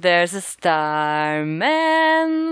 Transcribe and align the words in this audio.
There's 0.00 0.32
a 0.32 0.40
starman 0.40 1.60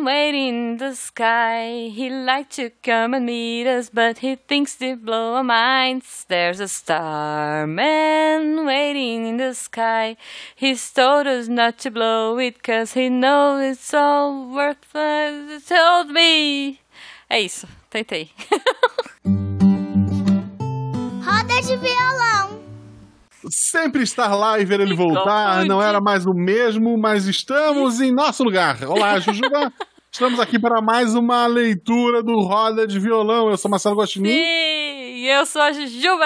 waiting 0.04 0.72
in 0.72 0.76
the 0.76 0.94
sky. 0.94 1.88
He'd 1.94 2.12
like 2.26 2.50
to 2.50 2.68
come 2.82 3.14
and 3.14 3.24
meet 3.24 3.66
us, 3.66 3.88
but 3.88 4.18
he 4.18 4.34
thinks 4.34 4.76
to 4.76 4.96
blow 4.96 5.32
our 5.36 5.42
minds. 5.42 6.26
There's 6.28 6.60
a 6.60 6.68
starman 6.68 8.66
waiting 8.66 9.24
in 9.28 9.38
the 9.38 9.54
sky. 9.54 10.18
He's 10.54 10.92
told 10.92 11.26
us 11.26 11.48
not 11.48 11.78
to 11.78 11.90
blow 11.90 12.36
it, 12.38 12.62
cause 12.62 12.92
he 12.92 13.08
knows 13.08 13.62
it's 13.64 13.94
all 13.94 14.52
worthless. 14.52 15.50
He 15.50 15.74
told 15.74 16.10
me. 16.10 16.80
É 17.30 17.40
isso, 17.40 17.66
tentei. 17.88 18.30
Roda 21.24 21.62
de 21.62 21.76
violão. 21.78 22.47
Sempre 23.50 24.02
estar 24.02 24.34
lá 24.34 24.58
e 24.58 24.64
ver 24.64 24.80
ele 24.80 24.94
voltar 24.94 25.64
não 25.64 25.80
era 25.82 26.00
mais 26.00 26.26
o 26.26 26.34
mesmo, 26.34 26.96
mas 26.98 27.26
estamos 27.26 28.00
em 28.00 28.12
nosso 28.12 28.42
lugar. 28.44 28.82
Olá, 28.84 29.18
Jujuba. 29.18 29.72
Estamos 30.10 30.40
aqui 30.40 30.58
para 30.58 30.80
mais 30.80 31.14
uma 31.14 31.46
leitura 31.46 32.22
do 32.22 32.40
Roda 32.40 32.86
de 32.86 32.98
Violão. 32.98 33.50
Eu 33.50 33.58
sou 33.58 33.70
Marcelo 33.70 33.94
Gostinin. 33.94 34.30
Sim, 34.32 35.26
eu 35.26 35.44
sou 35.44 35.60
a 35.60 35.70
Jujuba, 35.70 36.24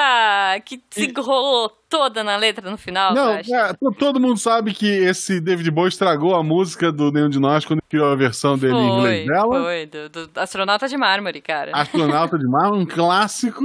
que 0.64 0.80
se 0.88 1.06
enrolou 1.10 1.68
toda 1.90 2.22
na 2.22 2.36
letra 2.36 2.70
no 2.70 2.78
final. 2.78 3.12
Não, 3.12 3.32
é, 3.34 3.42
to- 3.74 3.92
todo 3.98 4.20
mundo 4.20 4.38
sabe 4.38 4.72
que 4.72 4.86
esse 4.86 5.40
David 5.40 5.68
Bowie 5.72 5.88
estragou 5.88 6.34
a 6.36 6.44
música 6.44 6.92
do 6.92 7.10
Nenhum 7.10 7.28
de 7.28 7.40
Nós 7.40 7.64
quando 7.64 7.82
criou 7.90 8.06
a 8.10 8.14
versão 8.14 8.56
dele 8.56 8.76
em 8.76 8.88
inglês 8.98 9.26
Foi, 9.26 9.34
dela. 9.34 9.62
foi, 9.62 9.86
do, 9.86 10.08
do 10.28 10.40
astronauta 10.40 10.88
de 10.88 10.96
mármore, 10.96 11.40
cara. 11.40 11.72
Astronauta 11.74 12.38
de 12.38 12.46
Mar, 12.46 12.72
um 12.72 12.86
clássico. 12.86 13.64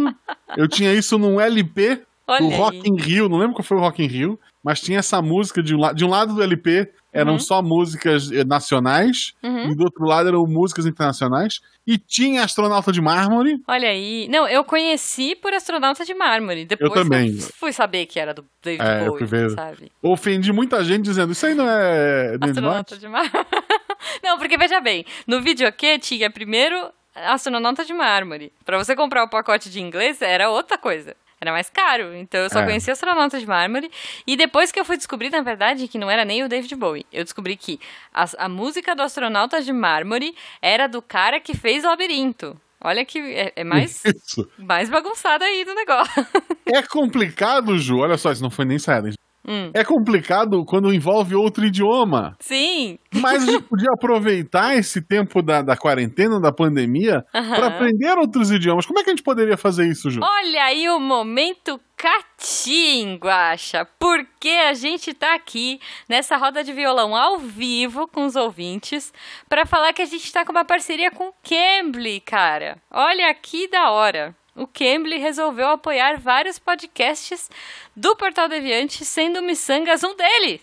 Eu 0.57 0.67
tinha 0.67 0.93
isso 0.93 1.17
num 1.19 1.39
LP 1.39 2.01
Olha 2.27 2.45
aí. 2.45 2.55
Rock 2.55 2.81
in 2.89 2.95
Rio, 2.97 3.29
não 3.29 3.37
lembro 3.37 3.55
qual 3.55 3.63
foi 3.63 3.77
o 3.77 3.79
Rock 3.79 4.03
in 4.03 4.07
Rio, 4.07 4.39
mas 4.63 4.81
tinha 4.81 4.99
essa 4.99 5.21
música 5.21 5.63
de 5.63 5.73
um, 5.73 5.79
la- 5.79 5.93
de 5.93 6.03
um 6.03 6.09
lado 6.09 6.33
do 6.35 6.43
LP 6.43 6.91
eram 7.13 7.33
Uhum. 7.33 7.39
só 7.39 7.61
músicas 7.61 8.29
eh, 8.31 8.43
nacionais 8.43 9.33
Uhum. 9.41 9.71
e 9.71 9.75
do 9.75 9.83
outro 9.85 10.03
lado 10.05 10.27
eram 10.27 10.45
músicas 10.45 10.85
internacionais 10.85 11.61
e 11.87 11.97
tinha 11.97 12.43
Astronauta 12.43 12.91
de 12.91 12.99
Mármore. 13.01 13.55
Olha 13.67 13.87
aí. 13.89 14.27
Não, 14.29 14.45
eu 14.47 14.63
conheci 14.63 15.35
por 15.35 15.53
astronauta 15.53 16.03
de 16.03 16.13
mármore. 16.13 16.65
Depois 16.65 16.91
também. 16.93 17.39
fui 17.39 17.71
saber 17.71 18.05
que 18.05 18.19
era 18.19 18.33
do 18.33 18.45
David 18.61 18.85
É, 18.85 19.01
eu 19.07 19.11
Bowie, 19.13 19.25
ver. 19.25 19.49
sabe? 19.51 19.91
Ofendi 20.03 20.51
muita 20.51 20.83
gente 20.83 21.05
dizendo 21.05 21.31
isso 21.31 21.45
aí 21.45 21.55
não 21.55 21.67
é. 21.67 22.35
Astronauta 22.41 22.97
de 22.97 23.07
mármore. 23.07 23.31
Não, 24.23 24.37
porque 24.37 24.57
veja 24.57 24.79
bem, 24.79 25.05
no 25.25 25.41
videokê 25.41 25.97
tinha 25.99 26.29
primeiro 26.29 26.89
astronauta 27.15 27.83
de 27.85 27.93
mármore. 27.93 28.51
Pra 28.65 28.77
você 28.77 28.95
comprar 28.95 29.23
o 29.23 29.29
pacote 29.29 29.69
de 29.69 29.81
inglês 29.81 30.21
era 30.21 30.49
outra 30.49 30.77
coisa. 30.77 31.15
Era 31.39 31.51
mais 31.51 31.69
caro, 31.69 32.15
então 32.15 32.39
eu 32.41 32.49
só 32.49 32.61
É. 32.61 32.65
conhecia 32.65 32.93
astronauta 32.93 33.39
de 33.39 33.45
mármore. 33.45 33.91
E 34.25 34.35
depois 34.35 34.71
que 34.71 34.79
eu 34.79 34.85
fui 34.85 34.97
descobrir, 34.97 35.29
na 35.29 35.41
verdade, 35.41 35.87
que 35.87 35.97
não 35.99 36.09
era 36.09 36.25
nem 36.25 36.43
o 36.43 36.49
David 36.49 36.75
Bowie. 36.75 37.05
Eu 37.13 37.23
descobri 37.23 37.55
que 37.55 37.79
as- 38.13 38.35
a, 38.39 38.49
música 38.49 38.95
do 38.95 39.03
astronauta 39.03 39.61
de 39.61 39.71
mármore 39.71 40.35
era 40.61 40.87
do 40.87 41.01
cara 41.01 41.39
que 41.39 41.55
fez 41.55 41.83
Labirinto. 41.83 42.59
Olha 42.81 43.05
que 43.05 43.19
é, 43.19 43.53
é 43.55 43.63
mais, 43.63 44.03
Isso. 44.05 44.49
mais 44.57 44.89
bagunçado 44.89 45.43
aí 45.43 45.63
do 45.63 45.73
negócio. 45.75 46.27
É 46.65 46.81
complicado, 46.81 47.77
Ju. 47.77 47.99
Olha 47.99 48.17
só, 48.17 48.31
isso 48.31 48.41
não 48.43 48.51
foi 48.51 48.65
nem 48.65 48.79
Silent. 48.79 49.15
Hum. 49.47 49.71
É 49.73 49.83
complicado 49.83 50.65
quando 50.65 50.93
envolve 50.93 51.33
outro 51.35 51.65
idioma. 51.65 52.35
Sim, 52.39 52.99
Mas 53.13 53.47
a 53.47 53.51
gente 53.51 53.63
podia 53.63 53.89
aproveitar 53.93 54.75
esse 54.75 55.01
tempo 55.01 55.41
da, 55.41 55.61
da 55.61 55.77
quarentena, 55.77 56.39
da 56.39 56.51
pandemia, 56.51 57.23
para 57.31 57.67
aprender 57.67 58.17
outros 58.17 58.51
idiomas. 58.51 58.85
Como 58.85 58.99
é 58.99 59.03
que 59.03 59.09
a 59.09 59.13
gente 59.13 59.23
poderia 59.23 59.55
fazer 59.55 59.87
isso, 59.87 60.09
Ju? 60.09 60.19
Olha 60.21 60.63
aí 60.65 60.89
o 60.89 60.99
momento 60.99 61.79
catim, 61.95 63.15
Guaxa, 63.15 63.87
porque 63.97 64.49
a 64.49 64.73
gente 64.73 65.13
tá 65.13 65.33
aqui 65.33 65.79
nessa 66.07 66.37
roda 66.37 66.63
de 66.63 66.71
violão 66.71 67.15
ao 67.15 67.39
vivo 67.39 68.07
com 68.07 68.25
os 68.25 68.35
ouvintes 68.35 69.11
para 69.49 69.65
falar 69.65 69.93
que 69.93 70.01
a 70.01 70.05
gente 70.05 70.31
tá 70.31 70.45
com 70.45 70.51
uma 70.51 70.65
parceria 70.65 71.09
com 71.09 71.29
o 71.29 71.33
Cambly, 71.41 72.19
cara. 72.19 72.77
Olha 72.91 73.33
que 73.33 73.67
da 73.69 73.91
hora. 73.91 74.35
O 74.57 74.65
Cambly 74.65 75.17
resolveu 75.19 75.69
apoiar 75.69 76.19
vários 76.19 76.57
podcasts 76.57 77.49
do 77.95 78.15
Portal 78.15 78.49
Deviante, 78.49 79.05
sendo 79.05 79.39
o 79.39 79.43
Missangas 79.43 80.03
um 80.03 80.15
dele. 80.15 80.59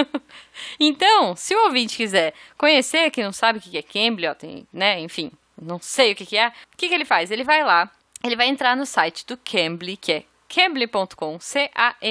então, 0.78 1.36
se 1.36 1.54
o 1.54 1.64
ouvinte 1.64 1.96
quiser 1.96 2.34
conhecer, 2.58 3.10
que 3.10 3.22
não 3.22 3.32
sabe 3.32 3.60
o 3.60 3.62
que 3.62 3.78
é 3.78 3.82
Cambly, 3.82 4.26
ó, 4.26 4.34
tem, 4.34 4.66
né, 4.72 4.98
enfim, 5.00 5.30
não 5.60 5.78
sei 5.80 6.12
o 6.12 6.16
que, 6.16 6.36
é, 6.36 6.48
o 6.48 6.76
que, 6.76 6.88
que 6.88 6.94
ele 6.94 7.04
faz? 7.04 7.30
Ele 7.30 7.44
vai 7.44 7.62
lá, 7.62 7.88
ele 8.24 8.34
vai 8.34 8.48
entrar 8.48 8.76
no 8.76 8.84
site 8.84 9.24
do 9.24 9.36
Cambly, 9.36 9.96
que 9.96 10.12
é 10.12 10.24
cambly.com, 10.48 11.38
C-A-M-B-L-Y.com, 11.40 12.04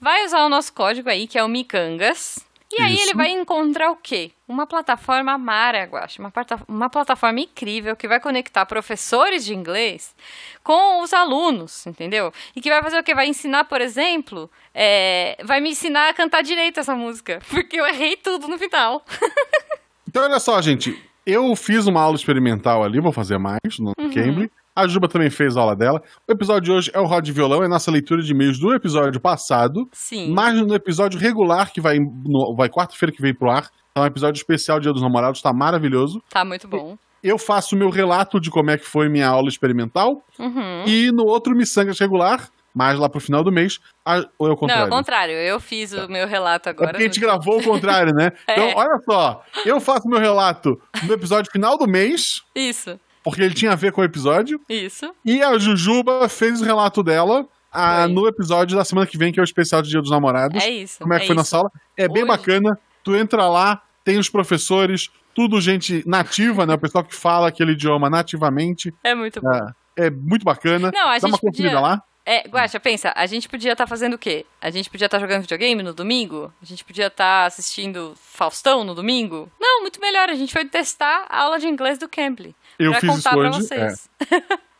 vai 0.00 0.24
usar 0.24 0.44
o 0.44 0.48
nosso 0.48 0.72
código 0.72 1.10
aí, 1.10 1.26
que 1.26 1.36
é 1.36 1.42
o 1.42 1.48
Micangas, 1.48 2.46
e 2.70 2.82
aí 2.82 2.94
Isso. 2.94 3.04
ele 3.04 3.14
vai 3.14 3.30
encontrar 3.30 3.90
o 3.90 3.96
quê? 3.96 4.30
Uma 4.46 4.66
plataforma 4.66 5.38
mara, 5.38 5.84
Guaxa, 5.84 6.20
uma, 6.20 6.32
uma 6.68 6.90
plataforma 6.90 7.40
incrível 7.40 7.96
que 7.96 8.06
vai 8.06 8.20
conectar 8.20 8.66
professores 8.66 9.44
de 9.44 9.54
inglês 9.54 10.14
com 10.62 11.02
os 11.02 11.14
alunos, 11.14 11.86
entendeu? 11.86 12.30
E 12.54 12.60
que 12.60 12.68
vai 12.68 12.82
fazer 12.82 12.98
o 12.98 13.02
quê? 13.02 13.14
Vai 13.14 13.26
ensinar, 13.26 13.64
por 13.64 13.80
exemplo, 13.80 14.50
é, 14.74 15.38
vai 15.44 15.60
me 15.60 15.70
ensinar 15.70 16.10
a 16.10 16.14
cantar 16.14 16.42
direito 16.42 16.78
essa 16.78 16.94
música, 16.94 17.40
porque 17.48 17.80
eu 17.80 17.86
errei 17.86 18.16
tudo 18.16 18.48
no 18.48 18.58
final. 18.58 19.04
Então, 20.10 20.22
olha 20.24 20.40
só, 20.40 20.60
gente. 20.62 20.98
Eu 21.26 21.54
fiz 21.54 21.86
uma 21.86 22.00
aula 22.00 22.16
experimental 22.16 22.82
ali, 22.82 22.98
vou 22.98 23.12
fazer 23.12 23.36
mais 23.36 23.78
no 23.78 23.92
Uhum. 23.98 24.10
Cambly. 24.10 24.50
A 24.82 24.86
Juba 24.86 25.08
também 25.08 25.28
fez 25.30 25.56
a 25.56 25.60
aula 25.60 25.74
dela. 25.74 26.00
O 26.28 26.32
episódio 26.32 26.62
de 26.62 26.72
hoje 26.72 26.90
é 26.94 27.00
o 27.00 27.04
Rod 27.06 27.24
de 27.24 27.32
Violão, 27.32 27.62
é 27.64 27.68
nossa 27.68 27.90
leitura 27.90 28.22
de 28.22 28.30
e-mails 28.32 28.58
do 28.58 28.72
episódio 28.72 29.20
passado. 29.20 29.88
Sim. 29.92 30.32
Mas 30.32 30.54
no 30.60 30.74
episódio 30.74 31.18
regular, 31.18 31.72
que 31.72 31.80
vai, 31.80 31.98
no- 31.98 32.54
vai 32.54 32.68
quarta-feira 32.68 33.12
que 33.14 33.20
vem 33.20 33.34
pro 33.34 33.50
ar, 33.50 33.68
é 33.94 34.00
um 34.00 34.06
episódio 34.06 34.38
especial 34.38 34.78
Dia 34.78 34.92
dos 34.92 35.02
Namorados, 35.02 35.42
tá 35.42 35.52
maravilhoso. 35.52 36.22
Tá 36.30 36.44
muito 36.44 36.68
bom. 36.68 36.96
Eu 37.22 37.36
faço 37.38 37.74
o 37.74 37.78
meu 37.78 37.90
relato 37.90 38.38
de 38.40 38.48
como 38.50 38.70
é 38.70 38.78
que 38.78 38.84
foi 38.84 39.08
minha 39.08 39.26
aula 39.26 39.48
experimental. 39.48 40.22
Uhum. 40.38 40.84
E 40.86 41.10
no 41.10 41.24
outro 41.26 41.56
Missangas 41.56 41.98
regular, 41.98 42.48
mais 42.72 42.96
lá 42.96 43.08
pro 43.08 43.18
final 43.20 43.42
do 43.42 43.50
mês, 43.50 43.80
a- 44.06 44.24
ou 44.38 44.46
é 44.46 44.50
o 44.50 44.52
Não, 44.52 44.56
contrário? 44.56 44.82
é 44.84 44.86
o 44.86 44.90
contrário. 44.90 45.34
Eu 45.34 45.58
fiz 45.58 45.92
o 45.92 46.08
meu 46.08 46.28
relato 46.28 46.68
É 46.68 46.70
agora. 46.70 46.90
porque 46.92 47.02
a 47.02 47.06
gente 47.06 47.18
gravou 47.18 47.58
o 47.58 47.62
contrário, 47.64 48.14
né? 48.14 48.30
Então, 48.48 48.64
É. 48.68 48.74
olha 48.76 49.00
só. 49.04 49.42
Eu 49.66 49.80
faço 49.80 50.06
meu 50.08 50.20
relato 50.20 50.80
no 51.02 51.12
episódio 51.12 51.50
final 51.50 51.76
do 51.76 51.88
mês, 51.88 52.42
Isso, 52.54 52.96
porque 53.30 53.42
ele 53.42 53.54
tinha 53.54 53.72
a 53.72 53.76
ver 53.76 53.92
com 53.92 54.00
o 54.00 54.04
episódio. 54.04 54.60
isso. 54.68 55.12
E 55.24 55.42
a 55.42 55.56
Jujuba 55.58 56.28
fez 56.28 56.60
o 56.60 56.64
relato 56.64 57.02
dela 57.02 57.46
ah, 57.72 58.02
Foi. 58.04 58.12
no 58.12 58.26
episódio 58.26 58.76
da 58.76 58.84
semana 58.84 59.06
que 59.06 59.18
vem, 59.18 59.32
que 59.32 59.38
é 59.38 59.42
o 59.42 59.44
especial 59.44 59.82
de 59.82 59.90
Dia 59.90 60.00
dos 60.00 60.10
Namorados. 60.10 60.62
É 60.62 60.70
isso. 60.70 60.98
Como 61.00 61.12
é 61.14 61.18
que 61.20 61.26
foi 61.26 61.34
isso. 61.34 61.38
na 61.38 61.44
sala? 61.44 61.70
É 61.96 62.08
bem 62.08 62.22
Hoje- 62.22 62.28
bacana. 62.32 62.78
Tu 63.04 63.14
entra 63.14 63.46
lá, 63.48 63.80
tem 64.04 64.18
os 64.18 64.28
professores, 64.28 65.10
tudo 65.34 65.60
gente 65.60 66.02
nativa, 66.06 66.66
né? 66.66 66.74
O 66.74 66.78
pessoal 66.78 67.04
que 67.04 67.14
fala 67.14 67.48
aquele 67.48 67.72
idioma 67.72 68.08
nativamente. 68.10 68.92
É 69.04 69.14
muito 69.14 69.40
bom. 69.40 69.50
É, 69.96 70.06
é 70.06 70.10
muito 70.10 70.44
bacana. 70.44 70.90
Não, 70.94 71.02
a 71.08 71.12
Dá 71.12 71.18
gente 71.18 71.24
uma 71.30 71.38
conferida 71.38 71.74
podia- 71.76 71.80
lá. 71.80 72.02
É, 72.30 72.46
Guaxa, 72.46 72.78
pensa, 72.78 73.10
a 73.16 73.24
gente 73.24 73.48
podia 73.48 73.72
estar 73.72 73.86
fazendo 73.86 74.12
o 74.12 74.18
quê? 74.18 74.44
A 74.60 74.68
gente 74.68 74.90
podia 74.90 75.06
estar 75.06 75.18
jogando 75.18 75.40
videogame 75.40 75.82
no 75.82 75.94
domingo? 75.94 76.52
A 76.60 76.64
gente 76.66 76.84
podia 76.84 77.06
estar 77.06 77.46
assistindo 77.46 78.12
Faustão 78.16 78.84
no 78.84 78.94
domingo? 78.94 79.50
Não, 79.58 79.80
muito 79.80 79.98
melhor. 79.98 80.28
A 80.28 80.34
gente 80.34 80.52
foi 80.52 80.66
testar 80.66 81.24
a 81.30 81.44
aula 81.44 81.58
de 81.58 81.66
inglês 81.66 81.96
do 81.96 82.06
Cambly. 82.06 82.54
Eu 82.78 82.90
pra 82.90 83.00
fiz 83.00 83.08
contar 83.08 83.30
isso 83.30 83.38
pra 83.38 83.48
hoje. 83.48 83.58
é. 83.72 83.88
vocês. 83.88 84.08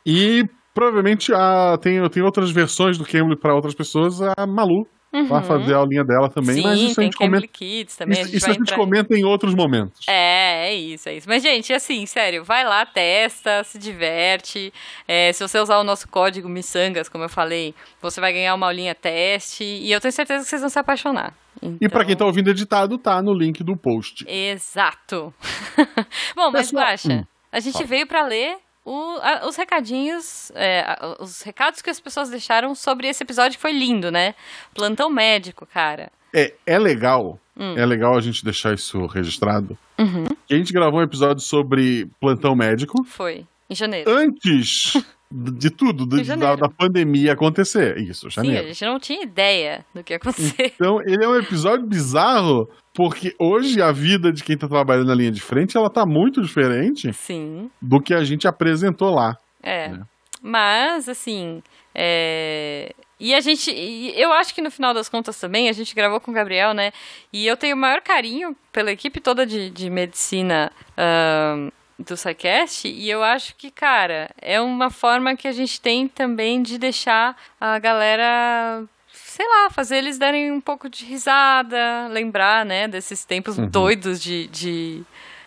E 0.05 0.45
provavelmente 0.75 1.33
ah, 1.35 1.79
tem, 1.81 2.07
tem 2.11 2.23
outras 2.23 2.51
versões 2.51 2.99
do 2.99 3.07
Cambly 3.07 3.39
para 3.39 3.55
outras 3.55 3.75
pessoas. 3.75 4.21
A 4.21 4.47
Malu 4.47 4.87
vai 5.29 5.43
fazer 5.43 5.75
a 5.75 5.79
aulinha 5.79 6.05
dela 6.05 6.29
também. 6.29 6.57
Uhum. 6.57 6.63
Sim, 6.63 6.69
mas 6.69 6.81
isso 6.81 7.01
a 7.01 7.05
gente 7.05 7.17
comenta. 7.17 7.47
Kids 7.47 7.97
também. 7.97 8.19
a 8.19 8.21
Isso, 8.23 8.31
gente 8.31 8.37
isso 8.39 8.51
a 8.51 8.53
gente 8.53 8.75
comenta 8.75 9.15
em 9.17 9.25
outros 9.25 9.55
momentos. 9.55 10.07
É, 10.09 10.69
é 10.69 10.75
isso, 10.75 11.09
é 11.09 11.17
isso. 11.17 11.29
Mas, 11.29 11.43
gente, 11.43 11.73
assim, 11.73 12.05
sério, 12.07 12.45
vai 12.45 12.65
lá, 12.65 12.85
testa, 12.85 13.65
se 13.65 13.79
diverte. 13.79 14.73
É, 15.07 15.33
se 15.33 15.47
você 15.47 15.59
usar 15.59 15.79
o 15.79 15.85
nosso 15.85 16.07
código 16.09 16.49
Missangas, 16.49 17.09
como 17.09 17.25
eu 17.25 17.29
falei, 17.29 17.75
você 18.03 18.21
vai 18.21 18.33
ganhar 18.33 18.55
uma 18.55 18.67
aulinha 18.67 18.95
teste. 18.95 19.65
E 19.65 19.91
eu 19.91 20.01
tenho 20.01 20.13
certeza 20.13 20.45
que 20.45 20.51
vocês 20.51 20.61
vão 20.61 20.69
se 20.71 20.79
apaixonar. 20.79 21.35
E 21.81 21.89
para 21.89 22.05
quem 22.05 22.15
tá 22.15 22.19
Então- 22.19 22.27
ouvindo 22.29 22.51
editado, 22.51 22.99
tá 22.99 23.21
no 23.21 23.33
link 23.35 23.65
do 23.65 23.77
post. 23.77 24.25
Exato. 24.29 25.35
Bom, 26.37 26.51
mas 26.53 26.67
Pessoal- 26.71 26.85
Guaxa, 26.85 27.13
Hum. 27.13 27.25
a 27.51 27.61
gente 27.61 27.83
veio 27.85 28.07
pra 28.07 28.25
ler 28.27 28.57
o- 28.91 29.19
a- 29.23 29.47
os 29.49 29.57
recadinhos, 29.57 30.51
é, 30.55 30.81
a- 30.81 31.17
os 31.21 31.43
recados 31.43 31.83
que 31.83 31.91
as 31.91 32.01
pessoas 32.01 32.31
deixaram 32.31 32.75
sobre 32.75 33.07
esse 33.09 33.23
episódio 33.23 33.57
que 33.57 33.63
foi 33.63 33.73
lindo, 33.73 34.11
né? 34.11 34.35
Plantão 34.75 35.11
médico, 35.11 35.67
cara. 35.67 36.11
É, 36.35 36.55
é 36.67 36.79
legal. 36.79 37.39
Hum. 37.57 37.75
É 37.77 37.85
legal 37.85 38.17
a 38.17 38.21
gente 38.21 38.45
deixar 38.45 38.75
isso 38.75 39.07
registrado. 39.07 39.77
Uhum. 39.99 40.25
A 40.51 40.55
gente 40.55 40.73
gravou 40.73 41.01
um 41.01 41.03
episódio 41.03 41.43
sobre 41.43 42.09
plantão 42.21 42.55
médico 42.55 43.03
Foi. 43.05 43.45
Em 43.69 43.75
janeiro. 43.75 44.09
antes 44.11 44.93
de 45.31 45.69
tudo, 45.71 46.07
de- 46.07 46.19
da, 46.19 46.23
janeiro. 46.23 46.57
da 46.57 46.69
pandemia 46.69 47.33
acontecer. 47.33 47.99
Isso, 47.99 48.31
Sim, 48.31 48.41
a 48.41 48.45
janeiro. 48.45 48.69
gente 48.69 48.85
não 48.85 48.99
tinha 49.01 49.23
ideia 49.23 49.85
do 49.95 50.03
que 50.05 50.13
ia 50.13 50.17
acontecer. 50.19 50.73
Então, 50.75 51.01
ele 51.05 51.23
é 51.25 51.29
um 51.29 51.37
episódio 51.37 51.85
bizarro, 51.87 52.69
porque 52.99 53.33
hoje 53.39 53.81
a 53.81 53.93
vida 53.93 54.33
de 54.33 54.43
quem 54.43 54.59
tá 54.59 54.67
trabalhando 54.67 55.07
na 55.07 55.15
linha 55.15 55.31
de 55.31 55.41
frente, 55.41 55.77
ela 55.77 55.89
tá 55.89 56.05
muito 56.05 56.43
diferente 56.43 57.13
Sim, 57.13 57.71
do 57.81 58.01
que 58.01 58.13
a 58.13 58.25
gente 58.25 58.49
apresentou 58.49 59.15
lá. 59.15 59.37
é. 59.63 59.85
É. 59.85 60.01
Mas, 60.43 61.09
assim, 61.09 61.63
é, 61.95 62.93
E 63.21 63.35
a 63.35 63.41
gente, 63.41 63.73
eu 64.17 64.33
acho 64.33 64.53
que 64.53 64.61
no 64.61 64.71
final 64.71 64.93
das 64.93 65.09
contas 65.09 65.39
também, 65.39 65.69
a 65.69 65.73
gente 65.73 65.95
gravou 65.95 66.21
com 66.21 66.33
o 66.33 66.35
Gabriel, 66.35 66.75
né? 66.75 66.91
E 67.33 67.47
eu 67.47 67.57
tenho 67.57 67.77
o 67.77 67.79
maior 67.79 68.01
carinho 68.01 68.57
pela 68.73 68.91
equipe 68.91 69.21
toda 69.21 69.47
de, 69.47 69.71
de 69.71 69.89
medicina 69.89 70.73
uh, 70.97 71.73
do 72.01 72.17
SciCast, 72.17 72.89
e 72.89 73.09
eu 73.09 73.23
acho 73.23 73.55
que, 73.55 73.71
cara, 73.71 74.29
é 74.43 74.61
uma 74.61 74.91
forma 74.91 75.37
que 75.37 75.47
a 75.47 75.53
gente 75.53 75.81
tem 75.81 76.09
também 76.09 76.63
de 76.63 76.79
deixar 76.79 77.37
a 77.61 77.79
galera 77.79 78.85
sei 79.25 79.47
lá, 79.47 79.71
fazer 79.71 79.99
eles 79.99 80.19
darem 80.19 80.53
um 80.53 80.61
pouco 80.61 80.89
de 80.89 81.05
risada, 81.05 82.09
lembrar, 82.09 82.65
né, 82.65 82.89
desses 82.89 83.25
tempos 83.25 83.59
uhum. 83.59 83.69
doidos 83.69 84.21
de, 84.21 84.47
de 84.49 85.03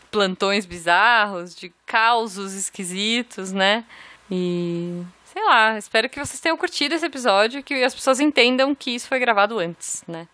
plantões 0.09 0.65
bizarros, 0.65 1.55
de 1.55 1.71
causos 1.85 2.53
esquisitos, 2.53 3.51
né? 3.51 3.85
E 4.29 5.03
sei 5.25 5.43
lá, 5.43 5.77
espero 5.77 6.09
que 6.09 6.19
vocês 6.19 6.39
tenham 6.39 6.57
curtido 6.57 6.93
esse 6.93 7.05
episódio 7.05 7.59
e 7.59 7.63
que 7.63 7.73
as 7.83 7.95
pessoas 7.95 8.19
entendam 8.19 8.75
que 8.75 8.91
isso 8.91 9.07
foi 9.07 9.19
gravado 9.19 9.59
antes, 9.59 10.03
né? 10.07 10.27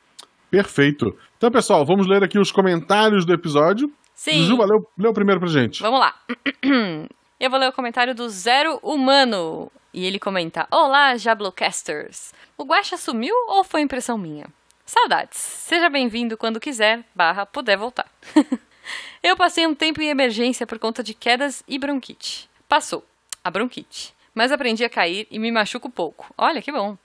Perfeito. 0.49 1.15
Então, 1.37 1.51
pessoal, 1.51 1.85
vamos 1.85 2.07
ler 2.07 2.23
aqui 2.23 2.39
os 2.39 2.51
comentários 2.51 3.25
do 3.25 3.33
episódio. 3.33 3.91
Sim. 4.15 4.43
Juba, 4.43 4.65
lê, 4.65 4.79
lê 4.97 5.07
o 5.07 5.13
primeiro 5.13 5.39
pra 5.39 5.49
gente. 5.49 5.81
Vamos 5.81 5.99
lá. 5.99 6.15
Eu 7.39 7.51
vou 7.51 7.59
ler 7.59 7.69
o 7.69 7.73
comentário 7.73 8.15
do 8.15 8.27
Zero 8.29 8.79
Humano. 8.81 9.71
E 9.93 10.05
ele 10.05 10.19
comenta: 10.19 10.67
Olá, 10.71 11.15
Jablocasters. 11.17 12.33
O 12.57 12.63
Guaxa 12.63 12.97
sumiu 12.97 13.33
ou 13.47 13.63
foi 13.63 13.81
impressão 13.81 14.17
minha? 14.17 14.47
Saudades. 14.85 15.37
Seja 15.37 15.89
bem-vindo 15.89 16.37
quando 16.37 16.59
quiser, 16.59 17.03
barra, 17.13 17.45
puder 17.45 17.77
voltar. 17.77 18.09
Eu 19.21 19.35
passei 19.35 19.67
um 19.67 19.75
tempo 19.75 20.01
em 20.01 20.09
emergência 20.09 20.65
por 20.65 20.79
conta 20.79 21.03
de 21.03 21.13
quedas 21.13 21.63
e 21.67 21.77
bronquite. 21.77 22.49
Passou. 22.69 23.05
A 23.43 23.51
bronquite. 23.51 24.13
Mas 24.33 24.51
aprendi 24.51 24.85
a 24.85 24.89
cair 24.89 25.27
e 25.31 25.39
me 25.39 25.51
machuco 25.51 25.89
pouco. 25.89 26.33
Olha 26.37 26.61
que 26.61 26.71
bom. 26.71 26.97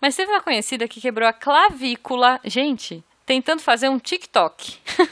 Mas 0.00 0.16
teve 0.16 0.32
uma 0.32 0.40
conhecida 0.40 0.88
que 0.88 1.00
quebrou 1.00 1.28
a 1.28 1.32
clavícula. 1.32 2.40
Gente, 2.44 3.04
tentando 3.26 3.60
fazer 3.60 3.88
um 3.88 3.98
TikTok. 3.98 4.78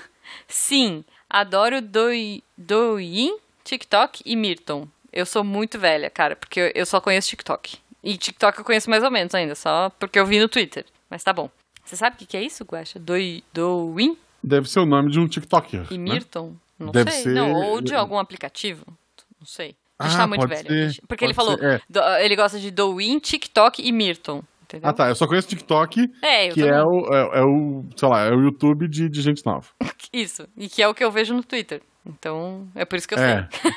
Sim, 0.48 1.04
adoro 1.28 1.80
Doi, 1.82 2.42
Douyin, 2.56 3.36
TikTok 3.62 4.22
e 4.24 4.34
Mirton. 4.36 4.88
Eu 5.16 5.24
sou 5.24 5.42
muito 5.42 5.78
velha, 5.78 6.10
cara, 6.10 6.36
porque 6.36 6.70
eu 6.74 6.84
só 6.84 7.00
conheço 7.00 7.30
TikTok. 7.30 7.78
E 8.04 8.18
TikTok 8.18 8.58
eu 8.58 8.64
conheço 8.66 8.90
mais 8.90 9.02
ou 9.02 9.10
menos 9.10 9.34
ainda, 9.34 9.54
só 9.54 9.88
porque 9.98 10.18
eu 10.18 10.26
vi 10.26 10.38
no 10.38 10.46
Twitter. 10.46 10.84
Mas 11.08 11.24
tá 11.24 11.32
bom. 11.32 11.48
Você 11.82 11.96
sabe 11.96 12.16
o 12.16 12.18
que, 12.18 12.26
que 12.26 12.36
é 12.36 12.42
isso, 12.42 12.64
Guaxa? 12.64 12.98
Do, 12.98 13.14
do 13.50 13.94
Win? 13.94 14.18
Deve 14.44 14.68
ser 14.68 14.80
o 14.80 14.84
nome 14.84 15.10
de 15.10 15.18
um 15.18 15.26
TikToker. 15.26 15.86
E 15.90 15.96
Mirton? 15.96 16.48
Né? 16.48 16.56
Não 16.78 16.92
Deve 16.92 17.10
sei. 17.10 17.22
Ser... 17.22 17.34
Não, 17.34 17.50
ou 17.54 17.80
de 17.80 17.94
algum 17.94 18.18
aplicativo. 18.18 18.84
Não 19.40 19.46
sei. 19.46 19.74
A 19.98 20.04
gente 20.04 20.16
ah, 20.16 20.18
tá 20.18 20.26
muito 20.26 20.46
velho. 20.46 20.92
Ser, 20.92 21.00
porque 21.08 21.24
ele 21.24 21.32
falou, 21.32 21.54
é. 21.54 21.80
do, 21.88 22.00
ele 22.18 22.36
gosta 22.36 22.60
de 22.60 22.70
Douyin, 22.70 23.18
TikTok 23.18 23.80
e 23.82 23.90
Mirton. 23.90 24.42
Entendeu? 24.64 24.90
Ah, 24.90 24.92
tá. 24.92 25.08
Eu 25.08 25.14
só 25.14 25.26
conheço 25.26 25.48
TikTok, 25.48 26.12
é, 26.20 26.50
que 26.50 26.62
é 26.62 26.82
o, 26.82 27.14
é, 27.14 27.38
é, 27.38 27.42
o, 27.42 27.84
sei 27.96 28.08
lá, 28.08 28.24
é 28.24 28.32
o 28.32 28.42
YouTube 28.42 28.86
de, 28.86 29.08
de 29.08 29.22
gente 29.22 29.46
nova. 29.46 29.66
Isso. 30.12 30.46
E 30.58 30.68
que 30.68 30.82
é 30.82 30.88
o 30.88 30.92
que 30.92 31.02
eu 31.02 31.10
vejo 31.10 31.32
no 31.32 31.42
Twitter. 31.42 31.80
Então, 32.06 32.68
é 32.74 32.84
por 32.84 32.96
isso 32.96 33.08
que 33.08 33.14
eu 33.14 33.18
é. 33.18 33.48
sei. 33.50 33.70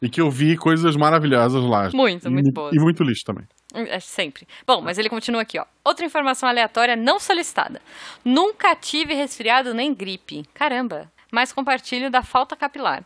e 0.00 0.08
que 0.08 0.20
eu 0.20 0.30
vi 0.30 0.56
coisas 0.56 0.96
maravilhosas 0.96 1.62
lá. 1.62 1.90
Muito, 1.92 2.30
muito 2.30 2.50
boas. 2.50 2.74
E 2.74 2.78
muito 2.78 3.04
lixo 3.04 3.24
também. 3.24 3.46
É, 3.74 4.00
sempre. 4.00 4.46
Bom, 4.66 4.80
mas 4.80 4.98
ele 4.98 5.08
continua 5.08 5.42
aqui, 5.42 5.58
ó. 5.58 5.64
Outra 5.84 6.04
informação 6.04 6.48
aleatória 6.48 6.96
não 6.96 7.20
solicitada. 7.20 7.80
Nunca 8.24 8.74
tive 8.74 9.14
resfriado 9.14 9.74
nem 9.74 9.94
gripe. 9.94 10.44
Caramba. 10.54 11.10
Mas 11.30 11.52
compartilho 11.52 12.10
da 12.10 12.22
falta 12.22 12.56
capilar. 12.56 13.04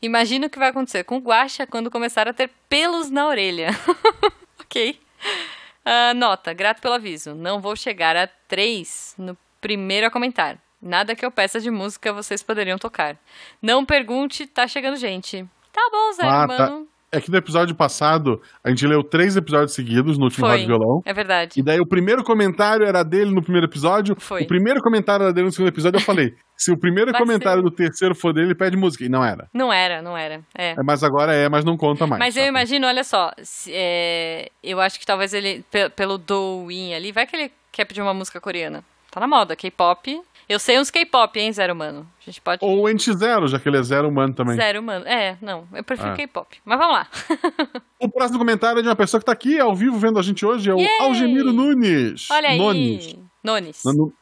Imagino 0.00 0.46
o 0.46 0.50
que 0.50 0.58
vai 0.58 0.68
acontecer 0.68 1.04
com 1.04 1.16
o 1.16 1.20
guacha 1.20 1.66
quando 1.66 1.90
começar 1.90 2.28
a 2.28 2.32
ter 2.32 2.50
pelos 2.68 3.10
na 3.10 3.26
orelha. 3.26 3.70
ok. 4.60 5.00
Uh, 5.84 6.14
nota, 6.14 6.52
grato 6.52 6.80
pelo 6.80 6.94
aviso. 6.94 7.34
Não 7.34 7.60
vou 7.60 7.74
chegar 7.76 8.16
a 8.16 8.26
3 8.26 9.16
no 9.18 9.36
primeiro 9.60 10.06
a 10.06 10.10
comentar. 10.10 10.58
Nada 10.84 11.16
que 11.16 11.24
eu 11.24 11.30
peça 11.30 11.58
de 11.58 11.70
música 11.70 12.12
vocês 12.12 12.42
poderiam 12.42 12.76
tocar. 12.76 13.16
Não 13.62 13.86
pergunte, 13.86 14.46
tá 14.46 14.68
chegando 14.68 14.96
gente. 14.96 15.42
Tá 15.72 15.88
bom, 15.90 16.12
Zé, 16.12 16.22
ah, 16.26 16.46
mano. 16.46 16.84
Tá. 16.84 16.94
É 17.10 17.20
que 17.20 17.30
no 17.30 17.38
episódio 17.38 17.74
passado, 17.74 18.42
a 18.62 18.68
gente 18.68 18.86
leu 18.86 19.02
três 19.02 19.34
episódios 19.34 19.72
seguidos 19.72 20.18
no 20.18 20.24
último 20.24 20.46
Rádio 20.46 20.66
Violão. 20.66 21.00
É 21.06 21.14
verdade. 21.14 21.58
E 21.58 21.62
daí 21.62 21.80
o 21.80 21.86
primeiro 21.86 22.22
comentário 22.22 22.84
era 22.84 23.02
dele 23.02 23.30
no 23.30 23.40
primeiro 23.40 23.66
episódio. 23.66 24.14
Foi. 24.18 24.42
O 24.42 24.46
primeiro 24.46 24.80
comentário 24.82 25.22
era 25.22 25.32
dele 25.32 25.46
no 25.46 25.52
segundo 25.52 25.68
episódio. 25.68 25.96
Eu 25.96 26.02
falei: 26.02 26.34
se 26.54 26.70
o 26.70 26.76
primeiro 26.76 27.12
Vai 27.12 27.20
comentário 27.20 27.62
ser. 27.62 27.70
do 27.70 27.74
terceiro 27.74 28.14
for 28.14 28.34
dele, 28.34 28.48
ele 28.48 28.54
pede 28.54 28.76
música. 28.76 29.04
E 29.04 29.08
não 29.08 29.24
era. 29.24 29.48
Não 29.54 29.72
era, 29.72 30.02
não 30.02 30.18
era. 30.18 30.42
É. 30.54 30.72
é 30.72 30.82
mas 30.84 31.02
agora 31.02 31.32
é, 31.32 31.48
mas 31.48 31.64
não 31.64 31.76
conta 31.76 32.06
mais. 32.06 32.18
Mas 32.18 32.34
sabe? 32.34 32.46
eu 32.46 32.50
imagino, 32.50 32.86
olha 32.86 33.04
só. 33.04 33.30
É, 33.68 34.50
eu 34.62 34.80
acho 34.80 34.98
que 34.98 35.06
talvez 35.06 35.32
ele, 35.32 35.64
pelo 35.96 36.18
Douyin 36.18 36.94
ali, 36.94 37.12
vai 37.12 37.26
que 37.26 37.36
ele 37.36 37.52
quer 37.70 37.84
pedir 37.84 38.02
uma 38.02 38.12
música 38.12 38.40
coreana. 38.40 38.84
Tá 39.14 39.20
na 39.20 39.28
moda, 39.28 39.54
K-pop 39.54 40.24
eu 40.48 40.58
sei 40.58 40.78
uns 40.78 40.90
K-pop, 40.90 41.38
hein, 41.38 41.52
Zero 41.52 41.72
Humano. 41.72 42.06
A 42.20 42.24
gente 42.30 42.40
pode. 42.40 42.62
Ou 42.62 42.84
NX0, 42.84 43.48
já 43.48 43.58
que 43.58 43.68
ele 43.68 43.78
é 43.78 43.82
Zero 43.82 44.08
Humano 44.08 44.34
também. 44.34 44.56
Zero 44.56 44.80
Humano. 44.80 45.06
É, 45.06 45.38
não. 45.40 45.66
Eu 45.72 45.82
prefiro 45.82 46.10
ah. 46.10 46.14
K-pop. 46.14 46.60
Mas 46.64 46.78
vamos 46.78 46.94
lá. 46.94 47.08
o 47.98 48.08
próximo 48.10 48.38
comentário 48.38 48.80
é 48.80 48.82
de 48.82 48.88
uma 48.88 48.96
pessoa 48.96 49.20
que 49.20 49.24
tá 49.24 49.32
aqui 49.32 49.58
ao 49.58 49.74
vivo 49.74 49.96
vendo 49.96 50.18
a 50.18 50.22
gente 50.22 50.44
hoje, 50.44 50.70
é 50.70 50.74
o 50.74 50.78
Yay! 50.78 51.00
Algemiro 51.00 51.52
Nunes. 51.52 52.30
Olha 52.30 52.50
aí. 52.50 52.58
Nones. 52.58 53.16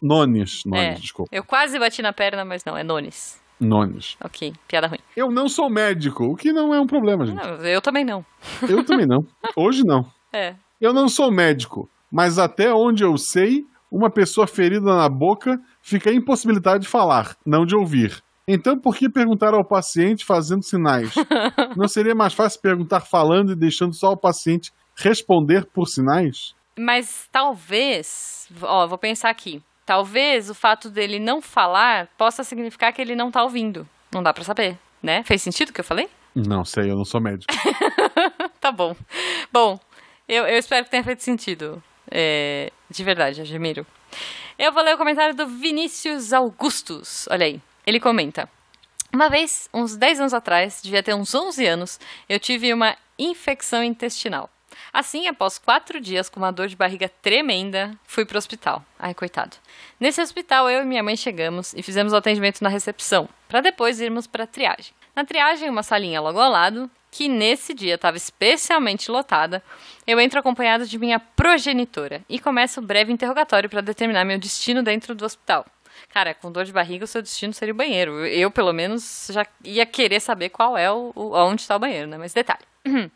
Nones, 0.01 0.65
Nones, 0.65 0.65
é. 0.75 0.95
desculpa. 0.95 1.29
Eu 1.35 1.45
quase 1.45 1.79
bati 1.79 2.03
na 2.03 2.13
perna, 2.13 2.45
mas 2.45 2.65
não, 2.65 2.77
é 2.77 2.85
Nones. 2.85 3.41
Nones. 3.59 4.17
Ok, 4.23 4.53
piada 4.67 4.87
ruim. 4.89 4.99
Eu 5.17 5.31
não 5.31 5.49
sou 5.49 5.69
médico, 5.71 6.25
o 6.25 6.37
que 6.37 6.53
não 6.53 6.75
é 6.75 6.81
um 6.81 6.87
problema, 6.87 7.25
gente. 7.27 7.37
Não, 7.37 7.55
eu 7.65 7.81
também 7.81 8.05
não. 8.05 8.25
Eu 8.69 8.85
também 8.85 9.07
não. 9.07 9.25
Hoje 9.57 9.85
não. 9.85 10.07
É. 10.33 10.55
Eu 10.81 10.93
não 10.93 11.09
sou 11.09 11.31
médico, 11.31 11.89
mas 12.11 12.39
até 12.39 12.73
onde 12.75 13.05
eu 13.05 13.17
sei, 13.17 13.65
uma 13.93 14.11
pessoa 14.11 14.47
ferida 14.47 14.97
na 14.97 15.09
boca 15.09 15.61
fica 15.83 16.11
impossibilitada 16.11 16.79
de 16.79 16.89
falar, 16.89 17.37
não 17.45 17.67
de 17.67 17.77
ouvir. 17.77 18.23
Então, 18.49 18.79
por 18.79 18.97
que 18.97 19.09
perguntar 19.09 19.55
ao 19.55 19.65
paciente 19.65 20.25
fazendo 20.25 20.65
sinais? 20.65 21.15
Não 21.77 21.87
seria 21.87 22.13
mais 22.13 22.35
fácil 22.35 22.61
perguntar 22.61 22.99
falando 22.99 23.53
e 23.53 23.57
deixando 23.57 23.95
só 23.95 24.11
o 24.11 24.17
paciente 24.17 24.73
responder 24.97 25.65
por 25.67 25.87
sinais? 25.87 26.53
Mas 26.77 27.29
talvez, 27.31 28.49
ó, 28.61 28.85
vou 28.89 28.99
pensar 28.99 29.31
aqui. 29.31 29.63
Talvez 29.87 30.51
o 30.51 30.55
fato 30.55 30.91
dele 30.91 31.21
não 31.21 31.41
falar 31.41 32.09
possa 32.19 32.43
significar 32.43 32.93
que 32.93 33.01
ele 33.01 33.15
não 33.15 33.31
tá 33.31 33.45
ouvindo. 33.45 33.89
Não 34.13 34.23
dá 34.23 34.33
para 34.33 34.43
saber, 34.43 34.77
né? 35.01 35.23
Fez 35.23 35.41
sentido 35.41 35.69
o 35.69 35.73
que 35.73 35.81
eu 35.81 35.85
falei? 35.85 36.09
Não 36.35 36.65
sei, 36.65 36.91
eu 36.91 36.97
não 36.97 37.05
sou 37.05 37.21
médico. 37.21 37.55
tá 38.61 38.73
bom. 38.73 38.97
Bom, 39.53 39.79
eu, 40.29 40.47
eu 40.47 40.59
espero 40.59 40.85
que 40.85 40.91
tenha 40.91 41.05
feito 41.05 41.23
sentido. 41.23 41.83
É, 42.11 42.73
de 42.93 43.03
verdade, 43.05 43.41
admiro. 43.41 43.87
Eu 44.59 44.73
vou 44.73 44.83
ler 44.83 44.95
o 44.95 44.99
comentário 44.99 45.35
do 45.35 45.47
Vinícius 45.47 46.33
Augustus. 46.33 47.27
Olha 47.31 47.47
aí. 47.47 47.61
Ele 47.87 47.99
comenta: 47.99 48.49
Uma 49.13 49.29
vez, 49.29 49.69
uns 49.73 49.97
10 49.97 50.21
anos 50.21 50.35
atrás, 50.35 50.81
devia 50.83 51.03
ter 51.03 51.15
uns 51.15 51.35
11 51.35 51.67
anos, 51.67 52.01
eu 52.29 52.39
tive 52.39 52.73
uma 52.73 52.97
infecção 53.19 53.83
intestinal. 53.83 54.49
Assim, 54.93 55.27
após 55.27 55.59
quatro 55.59 56.01
dias 56.01 56.29
com 56.29 56.41
uma 56.41 56.53
dor 56.53 56.69
de 56.69 56.77
barriga 56.77 57.09
tremenda, 57.09 57.99
fui 58.05 58.25
para 58.25 58.37
o 58.37 58.39
hospital. 58.39 58.85
Ai, 58.99 59.15
coitado. 59.15 59.57
Nesse 59.99 60.21
hospital, 60.21 60.69
eu 60.69 60.83
e 60.83 60.85
minha 60.85 61.03
mãe 61.03 61.17
chegamos 61.17 61.73
e 61.75 61.83
fizemos 61.83 62.13
o 62.13 62.17
atendimento 62.17 62.63
na 62.63 62.69
recepção, 62.69 63.29
para 63.49 63.61
depois 63.61 64.01
irmos 64.01 64.27
para 64.27 64.45
a 64.45 64.47
triagem. 64.47 64.93
Na 65.15 65.25
triagem, 65.25 65.69
uma 65.69 65.83
salinha 65.83 66.21
logo 66.21 66.41
ao 66.41 66.51
lado, 66.51 66.91
que 67.13 67.29
nesse 67.29 67.75
dia 67.75 67.97
estava 67.97 68.17
especialmente 68.17 69.11
lotada, 69.11 69.63
eu 70.07 70.19
entro 70.19 70.41
acompanhado 70.41 70.87
de 70.87 70.99
minha 70.99 71.21
progenitora 71.21 72.25
e 72.27 72.39
começo 72.39 72.81
um 72.81 72.85
breve 72.87 73.13
interrogatório 73.13 73.69
para 73.69 73.83
determinar 73.83 74.25
meu 74.25 74.39
destino 74.39 74.83
dentro 74.83 75.15
do 75.15 75.23
hospital. 75.23 75.67
Cara, 76.09 76.33
com 76.33 76.51
dor 76.51 76.65
de 76.65 76.73
barriga, 76.73 77.05
o 77.05 77.07
seu 77.07 77.21
destino 77.21 77.53
seria 77.53 77.75
o 77.75 77.77
banheiro. 77.77 78.27
Eu, 78.27 78.51
pelo 78.51 78.73
menos, 78.73 79.29
já 79.31 79.47
ia 79.63 79.85
querer 79.85 80.21
saber 80.21 80.49
qual 80.49 80.77
é 80.77 80.91
o, 80.91 81.13
o 81.15 81.35
onde 81.35 81.61
está 81.61 81.77
o 81.77 81.79
banheiro, 81.79 82.09
né? 82.09 82.17
Mas 82.17 82.33
detalhe. 82.33 82.65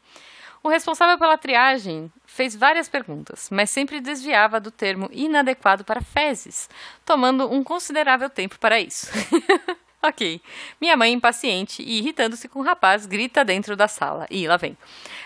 O 0.63 0.69
responsável 0.69 1.17
pela 1.17 1.39
triagem 1.39 2.11
fez 2.27 2.57
várias 2.57 2.89
perguntas, 2.89 3.49
mas 3.53 3.71
sempre 3.71 4.01
desviava 4.01 4.59
do 4.59 4.73
termo 4.73 5.09
inadequado 5.13 5.85
para 5.85 6.01
fezes, 6.01 6.69
tomando 7.05 7.49
um 7.49 7.63
considerável 7.63 8.29
tempo 8.29 8.59
para 8.59 8.81
isso. 8.81 9.07
Ok. 10.07 10.41
Minha 10.81 10.97
mãe, 10.97 11.13
impaciente 11.13 11.83
e 11.83 11.99
irritando-se 11.99 12.49
com 12.49 12.61
o 12.61 12.63
rapaz, 12.63 13.07
grita 13.07 13.45
dentro 13.45 13.75
da 13.75 13.89
sala. 13.89 14.25
E 14.31 14.47
lá 14.47 14.57
vem. 14.57 14.77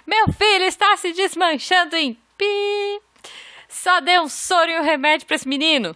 Meu 0.07 0.33
filho 0.33 0.65
está 0.65 0.97
se 0.97 1.13
desmanchando 1.13 1.97
em 1.97 2.17
pi. 2.39 3.03
Só 3.69 4.01
dê 4.01 4.19
um 4.19 4.29
soro 4.29 4.71
e 4.71 4.81
um 4.81 4.83
remédio 4.83 5.27
para 5.27 5.37
esse 5.37 5.47
menino. 5.47 5.95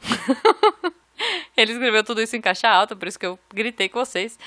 ele 1.56 1.72
escreveu 1.72 2.04
tudo 2.04 2.20
isso 2.20 2.36
em 2.36 2.42
caixa 2.42 2.68
alta, 2.68 2.94
por 2.94 3.08
isso 3.08 3.18
que 3.18 3.24
eu 3.24 3.38
gritei 3.52 3.88
com 3.88 4.04
vocês. 4.04 4.38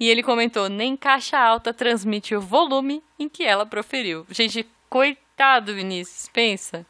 E 0.00 0.10
ele 0.10 0.24
comentou: 0.24 0.68
nem 0.68 0.96
caixa 0.96 1.38
alta 1.38 1.72
transmite 1.72 2.34
o 2.34 2.40
volume 2.40 3.00
em 3.16 3.28
que 3.28 3.44
ela 3.44 3.64
proferiu. 3.64 4.26
Gente, 4.28 4.66
coitado, 4.90 5.72
Vinícius, 5.72 6.28
pensa. 6.32 6.84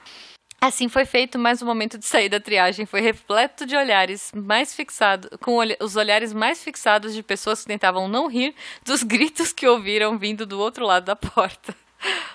Assim 0.66 0.88
foi 0.88 1.04
feito, 1.04 1.38
mas 1.38 1.60
o 1.62 1.66
momento 1.66 1.98
de 1.98 2.06
sair 2.06 2.28
da 2.28 2.40
triagem 2.40 2.86
foi 2.86 3.00
repleto 3.00 3.66
de 3.66 3.76
olhares 3.76 4.32
mais 4.34 4.74
fixados, 4.74 5.28
com 5.40 5.58
os 5.80 5.96
olhares 5.96 6.32
mais 6.32 6.62
fixados 6.62 7.14
de 7.14 7.22
pessoas 7.22 7.60
que 7.62 7.66
tentavam 7.66 8.08
não 8.08 8.28
rir 8.28 8.54
dos 8.84 9.02
gritos 9.04 9.52
que 9.52 9.66
ouviram 9.66 10.16
vindo 10.18 10.46
do 10.46 10.58
outro 10.58 10.86
lado 10.86 11.04
da 11.04 11.16
porta. 11.16 11.74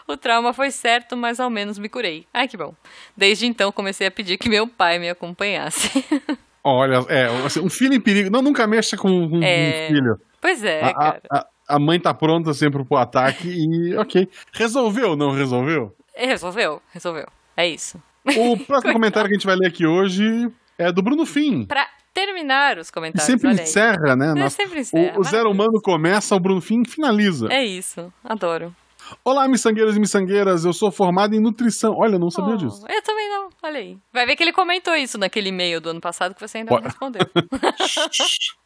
O 0.08 0.18
trauma 0.18 0.52
foi 0.54 0.72
certo, 0.72 1.16
mas 1.16 1.40
ao 1.40 1.50
menos 1.50 1.78
me 1.78 1.88
curei. 1.90 2.26
Ai, 2.34 2.48
que 2.48 2.58
bom. 2.58 2.74
Desde 3.16 3.46
então 3.46 3.72
comecei 3.72 4.08
a 4.08 4.12
pedir 4.12 4.38
que 4.38 4.50
meu 4.50 4.68
pai 4.68 4.98
me 5.00 5.10
acompanhasse. 5.10 6.04
Olha, 6.64 7.06
é, 7.08 7.26
assim, 7.46 7.62
um 7.62 7.70
filho 7.70 7.94
em 7.94 8.02
perigo. 8.02 8.30
Não, 8.30 8.42
nunca 8.42 8.66
mexa 8.68 8.98
com 8.98 9.10
um, 9.10 9.44
É. 9.44 9.88
filho. 9.88 10.20
Pois 10.42 10.64
é, 10.64 10.84
A, 10.84 10.94
cara. 10.94 11.22
a, 11.32 11.38
a- 11.40 11.48
a 11.70 11.78
mãe 11.80 12.00
tá 12.00 12.12
pronta 12.16 12.52
sempre 12.54 12.84
pro 12.84 12.98
ataque 12.98 13.48
e 13.48 13.96
ok. 13.96 14.28
Resolveu, 14.54 15.16
não 15.16 15.32
resolveu? 15.32 15.96
É, 16.16 16.26
Resolveu, 16.26 16.82
resolveu. 16.92 17.28
É 17.56 17.68
isso. 17.68 18.02
O 18.38 18.58
próximo 18.66 18.94
comentário 18.94 19.28
que 19.30 19.36
a 19.36 19.38
gente 19.38 19.46
vai 19.48 19.56
ler 19.56 19.68
aqui 19.68 19.86
hoje 19.86 20.50
é 20.78 20.92
do 20.92 21.02
Bruno 21.02 21.26
Fim. 21.26 21.66
Pra 21.66 21.88
terminar 22.14 22.78
os 22.78 22.90
comentários. 22.92 23.26
sempre 23.26 23.48
olha 23.48 23.60
aí. 23.60 23.64
encerra, 23.64 24.16
né? 24.16 24.32
É, 24.32 24.34
Nossa, 24.34 24.56
sempre 24.56 24.80
encerra. 24.82 25.18
o, 25.18 25.22
o 25.22 25.24
Zero 25.24 25.50
Humano 25.52 25.80
começa, 25.82 26.36
o 26.36 26.40
Bruno 26.40 26.62
Fim 26.62 26.84
finaliza. 26.86 27.48
É 27.52 27.64
isso, 27.64 28.12
adoro. 28.24 28.76
Olá, 29.24 29.48
miçangueiros 29.48 29.96
e 29.98 30.00
miçangueiras. 30.00 30.66
Eu 30.66 30.74
sou 30.74 30.92
formado 30.92 31.34
em 31.34 31.40
nutrição. 31.40 31.96
Olha, 31.98 32.16
eu 32.16 32.20
não 32.20 32.30
sabia 32.30 32.54
Oh, 32.54 32.58
disso. 32.58 32.86
Eu 32.88 33.02
também 33.02 33.28
não, 33.30 33.50
olha 33.64 33.80
aí. 33.80 33.98
Vai 34.14 34.26
ver 34.28 34.36
que 34.36 34.44
ele 34.44 34.54
comentou 34.54 34.96
isso 34.96 35.18
naquele 35.18 35.50
e-mail 35.50 35.82
do 35.82 35.90
ano 35.90 36.00
passado 36.02 36.36
que 36.36 36.42
você 36.42 36.60
ainda 36.60 36.76
não 36.76 36.82
respondeu. 36.82 37.22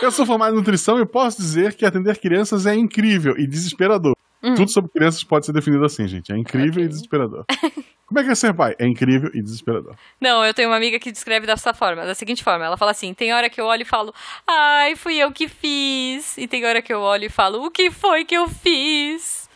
Eu 0.00 0.10
sou 0.10 0.26
formado 0.26 0.52
em 0.54 0.58
nutrição 0.58 1.00
e 1.00 1.06
posso 1.06 1.38
dizer 1.38 1.74
que 1.74 1.84
atender 1.84 2.18
crianças 2.18 2.66
é 2.66 2.74
incrível 2.74 3.34
e 3.38 3.46
desesperador. 3.46 4.14
Tudo 4.54 4.70
sobre 4.70 4.90
crianças 4.92 5.24
pode 5.24 5.44
ser 5.44 5.52
definido 5.52 5.84
assim, 5.84 6.06
gente. 6.06 6.32
É 6.32 6.36
incrível 6.36 6.82
Hum. 6.82 6.84
Ok. 6.84 6.84
e 6.84 6.88
desesperador. 6.88 7.44
Como 8.06 8.20
é 8.20 8.24
que 8.24 8.30
é 8.30 8.34
ser 8.36 8.54
pai? 8.54 8.76
É 8.78 8.86
incrível 8.86 9.28
e 9.34 9.42
desesperador. 9.42 9.96
Não, 10.20 10.44
eu 10.44 10.54
tenho 10.54 10.68
uma 10.68 10.76
amiga 10.76 10.96
que 11.00 11.10
descreve 11.10 11.44
dessa 11.46 11.74
forma, 11.74 12.06
da 12.06 12.14
seguinte 12.14 12.44
forma. 12.44 12.64
Ela 12.64 12.76
fala 12.76 12.92
assim: 12.92 13.12
tem 13.12 13.32
hora 13.32 13.50
que 13.50 13.60
eu 13.60 13.64
olho 13.64 13.82
e 13.82 13.84
falo, 13.84 14.14
ai, 14.46 14.94
fui 14.94 15.16
eu 15.16 15.32
que 15.32 15.48
fiz. 15.48 16.38
E 16.38 16.46
tem 16.46 16.64
hora 16.64 16.80
que 16.80 16.92
eu 16.92 17.00
olho 17.00 17.24
e 17.24 17.28
falo, 17.28 17.64
o 17.64 17.70
que 17.70 17.90
foi 17.90 18.24
que 18.24 18.36
eu 18.36 18.48
fiz? 18.48 19.48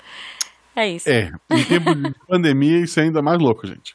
É 0.75 0.88
isso. 0.88 1.09
É, 1.09 1.31
em 1.52 1.64
tempo 1.64 1.95
de 1.95 2.12
pandemia 2.26 2.81
isso 2.81 2.99
é 2.99 3.05
ainda 3.05 3.23
mais 3.23 3.38
louco, 3.38 3.64
gente. 3.69 3.95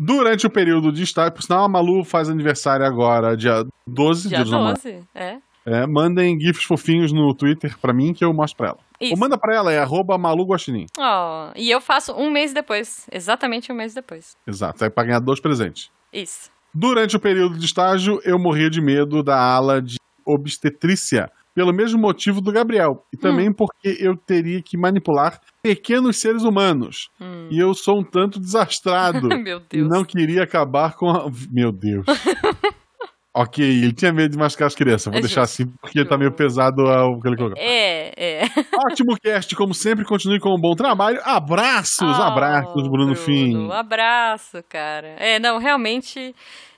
Durante 0.00 0.46
o 0.46 0.50
período 0.50 0.92
de 0.92 1.02
estágio, 1.02 1.32
por 1.32 1.42
sinal, 1.42 1.64
a 1.64 1.68
Malu 1.68 2.04
faz 2.04 2.28
aniversário 2.28 2.86
agora, 2.86 3.36
dia 3.36 3.66
12, 3.84 4.28
Dia 4.28 4.36
dia 4.38 4.44
dos 4.44 4.52
namorados. 4.52 4.82
12, 4.84 5.04
é. 5.12 5.38
É, 5.66 5.86
mandem 5.88 6.38
gifs 6.40 6.62
fofinhos 6.62 7.12
no 7.12 7.34
Twitter 7.34 7.76
pra 7.80 7.92
mim 7.92 8.14
que 8.14 8.24
eu 8.24 8.32
mostro 8.32 8.58
pra 8.58 8.68
ela. 8.68 8.78
Isso. 9.00 9.12
Ou 9.12 9.18
manda 9.18 9.36
pra 9.36 9.56
ela, 9.56 9.72
é 9.72 9.80
arroba 9.80 10.16
Malu 10.16 10.44
Guaxinim. 10.46 10.86
Ó, 10.96 11.50
e 11.56 11.68
eu 11.68 11.80
faço 11.80 12.12
um 12.12 12.30
mês 12.30 12.52
depois. 12.54 13.08
Exatamente 13.10 13.72
um 13.72 13.74
mês 13.74 13.92
depois. 13.92 14.36
Exato, 14.46 14.84
é 14.84 14.88
pra 14.88 15.02
ganhar 15.02 15.18
dois 15.18 15.40
presentes. 15.40 15.90
Isso. 16.12 16.48
Durante 16.72 17.16
o 17.16 17.20
período 17.20 17.58
de 17.58 17.66
estágio, 17.66 18.20
eu 18.24 18.38
morria 18.38 18.70
de 18.70 18.80
medo 18.80 19.20
da 19.20 19.36
ala 19.36 19.82
de 19.82 19.96
obstetrícia, 20.24 21.28
pelo 21.58 21.72
mesmo 21.72 21.98
motivo 22.00 22.40
do 22.40 22.52
Gabriel. 22.52 23.04
E 23.12 23.16
também 23.16 23.52
porque 23.52 23.96
eu 23.98 24.16
teria 24.16 24.62
que 24.62 24.78
manipular 24.78 25.40
pequenos 25.60 26.16
seres 26.20 26.44
humanos. 26.44 27.08
E 27.50 27.58
eu 27.58 27.74
sou 27.74 27.98
um 27.98 28.04
tanto 28.04 28.38
desastrado. 28.38 29.26
Meu 29.36 29.58
e 29.58 29.78
Deus. 29.78 29.88
não 29.88 30.04
queria 30.04 30.44
acabar 30.44 30.94
com 30.94 31.10
a. 31.10 31.28
Meu 31.50 31.72
Deus. 31.72 32.06
ok, 33.34 33.64
ele 33.64 33.92
tinha 33.92 34.12
medo 34.12 34.30
de 34.30 34.38
machucar 34.38 34.68
as 34.68 34.74
crianças. 34.76 35.06
Vou 35.06 35.18
É 35.18 35.20
deixar 35.20 35.42
justo. 35.46 35.62
assim 35.62 35.72
porque 35.80 36.04
tá 36.04 36.16
meio 36.16 36.30
pesado 36.32 36.82
o 36.84 37.20
que 37.20 37.26
ele 37.28 37.36
colocou. 37.36 37.58
É, 37.60 38.12
é. 38.16 38.42
Ótimo 38.88 39.16
cast, 39.20 39.54
como 39.56 39.74
sempre, 39.74 40.04
continue 40.04 40.38
com 40.38 40.54
um 40.54 40.60
bom 40.60 40.76
trabalho. 40.76 41.20
Abraços, 41.24 42.18
Oh, 42.18 42.22
abraços, 42.22 42.86
Bruno 42.88 43.16
Fim. 43.16 43.56
Um 43.56 43.72
abraço, 43.72 44.62
cara. 44.68 45.08
É, 45.18 45.40
não, 45.40 45.58
realmente, 45.58 46.32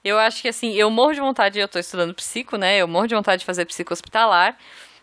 eu 0.04 0.18
acho 0.18 0.42
que 0.42 0.48
assim, 0.48 0.72
eu 0.72 0.90
morro 0.90 1.12
de 1.12 1.20
vontade, 1.20 1.58
eu 1.58 1.68
tô 1.68 1.78
estudando 1.78 2.14
psico, 2.14 2.56
né? 2.56 2.78
Eu 2.78 2.88
morro 2.88 3.06
de 3.06 3.14
vontade 3.14 3.40
de 3.40 3.46
fazer 3.46 3.64
psico 3.66 3.92
hospitalar, 3.92 4.56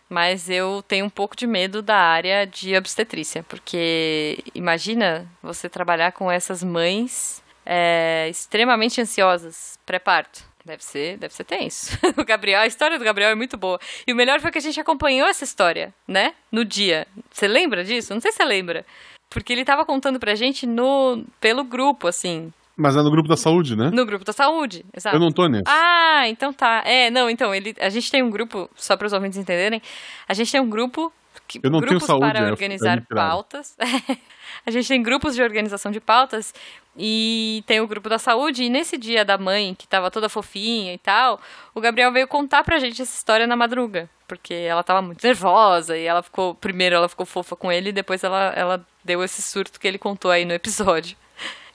mas 0.08 0.48
eu 0.48 0.82
tenho 0.86 1.06
um 1.06 1.10
pouco 1.10 1.36
de 1.36 1.46
medo 1.46 1.82
da 1.82 1.96
área 1.96 2.46
de 2.46 2.76
obstetrícia, 2.76 3.42
porque 3.44 4.38
imagina 4.54 5.26
você 5.42 5.68
trabalhar 5.68 6.12
com 6.12 6.30
essas 6.30 6.62
mães 6.64 7.42
é, 7.64 8.26
extremamente 8.30 9.00
ansiosas, 9.00 9.78
pré-parto. 9.84 10.48
Deve 10.64 10.84
ser, 10.84 11.16
deve 11.16 11.32
ser 11.32 11.44
tenso. 11.44 11.98
O 12.18 12.24
Gabriel, 12.24 12.60
a 12.60 12.66
história 12.66 12.98
do 12.98 13.04
Gabriel 13.04 13.30
é 13.30 13.34
muito 13.34 13.56
boa. 13.56 13.80
E 14.06 14.12
o 14.12 14.16
melhor 14.16 14.38
foi 14.40 14.50
que 14.50 14.58
a 14.58 14.60
gente 14.60 14.78
acompanhou 14.78 15.26
essa 15.26 15.44
história, 15.44 15.94
né? 16.06 16.34
No 16.52 16.62
dia. 16.62 17.06
Você 17.30 17.48
lembra 17.48 17.82
disso? 17.84 18.12
Não 18.12 18.20
sei 18.20 18.32
se 18.32 18.38
você 18.38 18.44
lembra. 18.44 18.84
Porque 19.30 19.52
ele 19.52 19.64
tava 19.64 19.86
contando 19.86 20.18
pra 20.18 20.34
gente 20.34 20.66
no 20.66 21.24
pelo 21.40 21.64
grupo, 21.64 22.06
assim. 22.06 22.52
Mas 22.78 22.96
é 22.96 23.02
no 23.02 23.10
grupo 23.10 23.28
da 23.28 23.36
saúde, 23.36 23.74
né? 23.74 23.90
No 23.92 24.06
grupo 24.06 24.24
da 24.24 24.32
saúde. 24.32 24.86
Exato. 24.96 25.16
Eu 25.16 25.18
não 25.18 25.32
tô 25.32 25.48
nesse. 25.48 25.64
Ah, 25.66 26.28
então 26.28 26.52
tá. 26.52 26.80
É, 26.86 27.10
não, 27.10 27.28
então, 27.28 27.52
ele, 27.52 27.74
a 27.80 27.88
gente 27.88 28.08
tem 28.08 28.22
um 28.22 28.30
grupo, 28.30 28.70
só 28.76 28.96
para 28.96 29.08
os 29.08 29.12
ouvintes 29.12 29.36
entenderem, 29.36 29.82
a 30.28 30.32
gente 30.32 30.52
tem 30.52 30.60
um 30.60 30.70
grupo. 30.70 31.12
Que, 31.48 31.58
Eu 31.60 31.70
não 31.70 31.80
tenho 31.80 31.90
grupos 31.90 32.06
saúde, 32.06 32.30
para 32.30 32.46
é, 32.46 32.50
organizar 32.50 32.98
é 32.98 33.00
pautas. 33.00 33.76
a 34.64 34.70
gente 34.70 34.86
tem 34.86 35.02
grupos 35.02 35.34
de 35.34 35.42
organização 35.42 35.90
de 35.90 35.98
pautas 35.98 36.54
e 36.96 37.64
tem 37.66 37.80
o 37.80 37.86
grupo 37.88 38.08
da 38.08 38.18
saúde. 38.18 38.62
E 38.62 38.70
nesse 38.70 38.96
dia 38.96 39.24
da 39.24 39.36
mãe, 39.36 39.74
que 39.74 39.88
tava 39.88 40.08
toda 40.08 40.28
fofinha 40.28 40.94
e 40.94 40.98
tal, 40.98 41.40
o 41.74 41.80
Gabriel 41.80 42.12
veio 42.12 42.28
contar 42.28 42.62
pra 42.62 42.78
gente 42.78 43.02
essa 43.02 43.16
história 43.16 43.46
na 43.46 43.56
madruga. 43.56 44.08
Porque 44.28 44.54
ela 44.54 44.84
tava 44.84 45.02
muito 45.02 45.24
nervosa 45.26 45.96
e 45.98 46.04
ela 46.04 46.22
ficou. 46.22 46.54
Primeiro 46.54 46.94
ela 46.94 47.08
ficou 47.08 47.26
fofa 47.26 47.56
com 47.56 47.72
ele 47.72 47.88
e 47.88 47.92
depois 47.92 48.22
ela, 48.22 48.52
ela 48.54 48.86
deu 49.02 49.24
esse 49.24 49.42
surto 49.42 49.80
que 49.80 49.88
ele 49.88 49.98
contou 49.98 50.30
aí 50.30 50.44
no 50.44 50.52
episódio. 50.52 51.16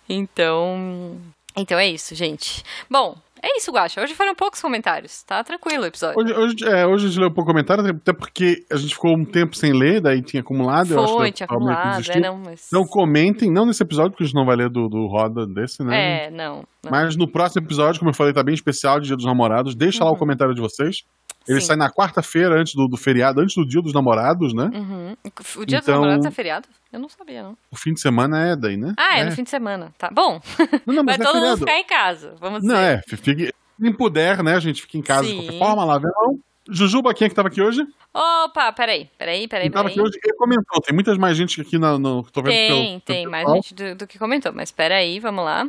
Então. 0.08 1.18
Então 1.56 1.78
é 1.78 1.88
isso, 1.88 2.16
gente. 2.16 2.64
Bom, 2.90 3.16
é 3.46 3.58
isso, 3.58 3.74
Guaxa. 3.74 4.02
Hoje 4.02 4.16
foram 4.16 4.34
poucos 4.34 4.62
comentários. 4.62 5.22
Tá 5.24 5.44
tranquilo 5.44 5.84
o 5.84 5.86
episódio. 5.86 6.18
Hoje, 6.18 6.34
hoje, 6.34 6.56
é, 6.66 6.88
hoje 6.88 7.06
a 7.06 7.10
gente 7.10 7.20
leu 7.20 7.30
pouco 7.30 7.52
comentário, 7.52 7.86
até 7.86 8.14
porque 8.14 8.66
a 8.72 8.78
gente 8.78 8.94
ficou 8.94 9.12
um 9.12 9.26
tempo 9.26 9.54
sem 9.54 9.74
ler, 9.74 10.00
daí 10.00 10.22
tinha 10.22 10.40
acumulado. 10.40 10.94
eu 10.94 11.00
acho 11.00 11.12
que 11.12 11.20
Foi, 11.20 11.28
eu 11.28 11.34
tinha 11.34 11.48
meio 11.50 11.60
que 11.60 11.74
acumulado, 11.74 12.10
é, 12.10 12.20
não, 12.22 12.38
mas. 12.38 12.70
Não 12.72 12.86
comentem, 12.86 13.52
não 13.52 13.66
nesse 13.66 13.84
episódio, 13.84 14.12
porque 14.12 14.24
a 14.24 14.28
gente 14.28 14.36
não 14.36 14.46
vai 14.46 14.56
ler 14.56 14.70
do, 14.70 14.88
do 14.88 15.08
Roda 15.08 15.46
desse, 15.46 15.84
né? 15.84 16.28
É, 16.28 16.32
não. 16.32 16.64
não. 16.82 16.90
Mas 16.90 17.18
no 17.18 17.30
próximo 17.30 17.66
episódio, 17.66 18.00
como 18.00 18.12
eu 18.12 18.16
falei, 18.16 18.32
tá 18.32 18.42
bem 18.42 18.56
especial, 18.56 19.02
Dia 19.02 19.18
dos 19.18 19.26
Namorados. 19.26 19.76
Deixa 19.76 20.06
lá 20.06 20.12
o 20.12 20.16
comentário 20.16 20.56
de 20.56 20.62
vocês. 20.62 21.04
Ele. 21.48 21.60
Sim. 21.62 21.68
sai 21.68 21.76
na 21.76 21.90
quarta-feira, 21.92 22.56
antes 22.60 22.74
do, 22.76 22.88
do 22.88 22.96
feriado, 22.98 23.42
antes 23.42 23.56
do 23.56 23.66
Dia 23.66 23.82
dos 23.82 23.94
Namorados, 23.94 24.54
né? 24.54 24.70
Uhum. 24.74 25.16
O 25.58 25.66
dia 25.66 25.80
dos 25.80 25.88
Então- 25.88 25.96
namorados 26.02 26.26
é 26.26 26.32
feriado? 26.32 26.68
Eu 26.92 27.00
não 27.00 27.10
sabia, 27.10 27.44
não. 27.44 27.58
O 27.72 27.76
fim 27.76 27.94
de 27.94 28.00
semana 28.00 28.48
é 28.52 28.56
daí, 28.56 28.78
né? 28.78 28.94
Ah, 28.98 29.18
é, 29.20 29.24
no 29.26 29.32
fim 29.32 29.44
de 29.44 29.50
semana. 29.50 29.94
Tá 29.98 30.10
bom. 30.12 30.40
Não, 30.86 30.94
não, 30.96 31.04
mas 31.04 31.18
Vai 31.18 31.28
é 31.28 31.32
todo 31.32 31.42
mundo 31.42 31.58
ficar 31.58 31.78
em 31.80 31.84
casa, 31.86 32.36
vamos 32.40 32.62
dizer. 32.62 32.72
Não, 32.74 32.80
é. 32.80 33.02
Fique, 33.08 33.52
quem 33.82 33.94
puder, 33.94 34.44
né? 34.44 34.56
A 34.56 34.60
gente 34.60 34.82
fica 34.84 34.98
em 34.98 35.02
casa 35.02 35.24
de 35.24 35.32
Sim. 35.32 35.38
qualquer 35.42 35.58
forma, 35.60 35.84
lá 35.86 35.98
verão. 35.98 36.40
Jujuba, 36.70 37.14
quem 37.14 37.26
é 37.26 37.30
que 37.30 37.36
tava 37.36 37.50
aqui 37.50 37.62
hoje? 37.62 37.86
Opa, 38.14 38.72
peraí, 38.72 39.10
peraí, 39.18 39.48
peraí, 39.50 39.70
tava 39.70 39.90
peraí. 39.90 40.00
aqui 40.00 40.02
hoje 40.02 40.18
e 40.24 40.34
comentou. 40.36 40.80
Tem 40.82 40.94
muitas 40.94 41.18
mais 41.18 41.36
gente 41.36 41.60
aqui 41.60 41.78
no. 41.78 41.98
no 42.00 42.24
tô 42.24 42.42
vendo 42.42 42.54
Tem, 42.54 42.68
pelo- 42.70 43.02
pelo 43.02 43.02
tem 43.02 43.28
mais 43.28 43.44
pessoal. 43.44 43.56
gente 43.62 43.74
do, 43.74 43.96
do 43.96 44.08
que 44.08 44.18
comentou, 44.18 44.54
mas 44.54 44.72
peraí, 44.72 45.20
vamos 45.20 45.44
lá. 45.44 45.68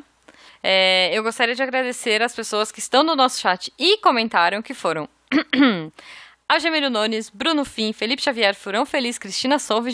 É, 0.62 1.10
eu 1.16 1.22
gostaria 1.22 1.54
de 1.54 1.62
agradecer 1.62 2.22
as 2.22 2.34
pessoas 2.34 2.70
que 2.70 2.78
estão 2.78 3.02
no 3.02 3.14
nosso 3.16 3.40
chat 3.40 3.72
e 3.78 3.98
comentaram, 3.98 4.62
que 4.62 4.72
foram 4.72 5.08
Algemiro 6.48 6.90
Nunes, 6.90 7.30
Bruno 7.30 7.64
Fim, 7.64 7.92
Felipe 7.92 8.22
Xavier, 8.22 8.54
Furão 8.54 8.84
Feliz, 8.84 9.18
Cristina 9.18 9.58
Souza! 9.58 9.90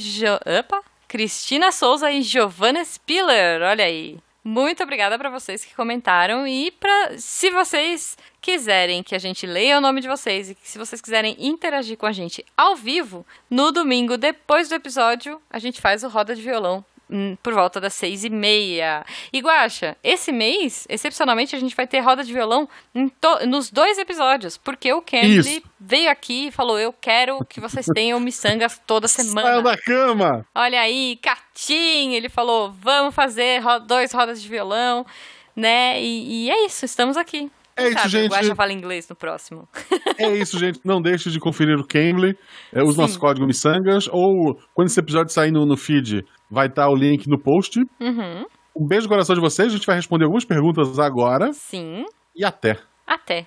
Cristina 1.08 1.72
Souza 1.72 2.10
e 2.10 2.22
Giovanna 2.22 2.84
Spiller, 2.84 3.62
olha 3.62 3.84
aí. 3.84 4.18
Muito 4.42 4.82
obrigada 4.82 5.18
para 5.18 5.28
vocês 5.28 5.64
que 5.64 5.74
comentaram 5.74 6.46
e 6.46 6.70
para 6.70 7.18
se 7.18 7.50
vocês 7.50 8.16
quiserem 8.40 9.02
que 9.02 9.14
a 9.14 9.18
gente 9.18 9.46
leia 9.46 9.76
o 9.76 9.80
nome 9.82 10.00
de 10.00 10.08
vocês 10.08 10.48
e 10.48 10.56
se 10.62 10.78
vocês 10.78 11.00
quiserem 11.00 11.36
interagir 11.38 11.98
com 11.98 12.06
a 12.06 12.12
gente 12.12 12.44
ao 12.56 12.74
vivo, 12.74 13.26
no 13.50 13.70
domingo 13.70 14.16
depois 14.16 14.68
do 14.68 14.74
episódio, 14.74 15.42
a 15.50 15.58
gente 15.58 15.80
faz 15.80 16.02
o 16.04 16.08
Roda 16.08 16.34
de 16.34 16.40
Violão 16.40 16.82
por 17.42 17.52
volta 17.54 17.80
das 17.80 17.94
seis 17.94 18.24
e 18.24 18.30
meia. 18.30 19.04
E 19.32 19.40
Guaxa, 19.40 19.96
esse 20.02 20.30
mês, 20.32 20.86
excepcionalmente, 20.88 21.54
a 21.56 21.58
gente 21.58 21.74
vai 21.76 21.86
ter 21.86 22.00
roda 22.00 22.22
de 22.24 22.32
violão 22.32 22.68
nos 23.48 23.70
dois 23.70 23.98
episódios, 23.98 24.56
porque 24.56 24.92
o 24.92 25.02
Isso. 25.12 25.62
veio 25.78 26.10
aqui 26.10 26.46
e 26.48 26.50
falou: 26.50 26.78
Eu 26.78 26.92
quero 26.92 27.44
que 27.48 27.60
vocês 27.60 27.86
tenham 27.94 28.18
miçangas 28.20 28.80
toda 28.86 29.06
Saiu 29.08 29.28
semana. 29.28 29.62
da 29.62 29.76
cama! 29.76 30.46
Olha 30.54 30.80
aí, 30.80 31.18
Catim, 31.22 32.12
ele 32.14 32.28
falou: 32.28 32.72
Vamos 32.72 33.14
fazer 33.14 33.58
ro- 33.60 33.80
dois 33.80 34.12
rodas 34.12 34.40
de 34.42 34.48
violão, 34.48 35.04
né? 35.56 36.00
E, 36.00 36.46
e 36.46 36.50
é 36.50 36.66
isso, 36.66 36.84
estamos 36.84 37.16
aqui. 37.16 37.50
É 37.76 37.84
isso, 37.88 37.94
sabe 37.98 38.08
gente. 38.10 38.30
O 38.30 38.34
Guaxa 38.34 38.54
fala 38.54 38.72
inglês 38.72 39.08
no 39.08 39.16
próximo. 39.16 39.68
É 40.18 40.28
isso, 40.36 40.58
gente. 40.58 40.80
Não 40.84 41.00
deixe 41.00 41.30
de 41.30 41.38
conferir 41.40 41.78
o 41.78 41.86
Cambly, 41.86 42.36
é, 42.72 42.82
os 42.82 42.94
Sim. 42.94 43.00
nossos 43.00 43.16
códigos 43.16 43.46
miçangas, 43.46 44.06
ou 44.12 44.54
quando 44.74 44.88
esse 44.88 45.00
episódio 45.00 45.32
sair 45.32 45.50
no, 45.50 45.64
no 45.64 45.76
feed, 45.76 46.24
vai 46.50 46.66
estar 46.66 46.88
o 46.88 46.94
link 46.94 47.26
no 47.28 47.38
post. 47.40 47.78
Uhum, 48.00 48.44
Um 48.76 48.86
beijo 48.86 49.04
no 49.04 49.08
coração 49.10 49.34
de 49.34 49.40
vocês. 49.40 49.68
A 49.72 49.76
gente 49.76 49.86
vai 49.86 49.96
responder 49.96 50.24
algumas 50.24 50.44
perguntas 50.44 50.98
agora. 50.98 51.52
sim, 51.52 52.04
E 52.36 52.44
até. 52.44 52.76
até. 53.06 53.46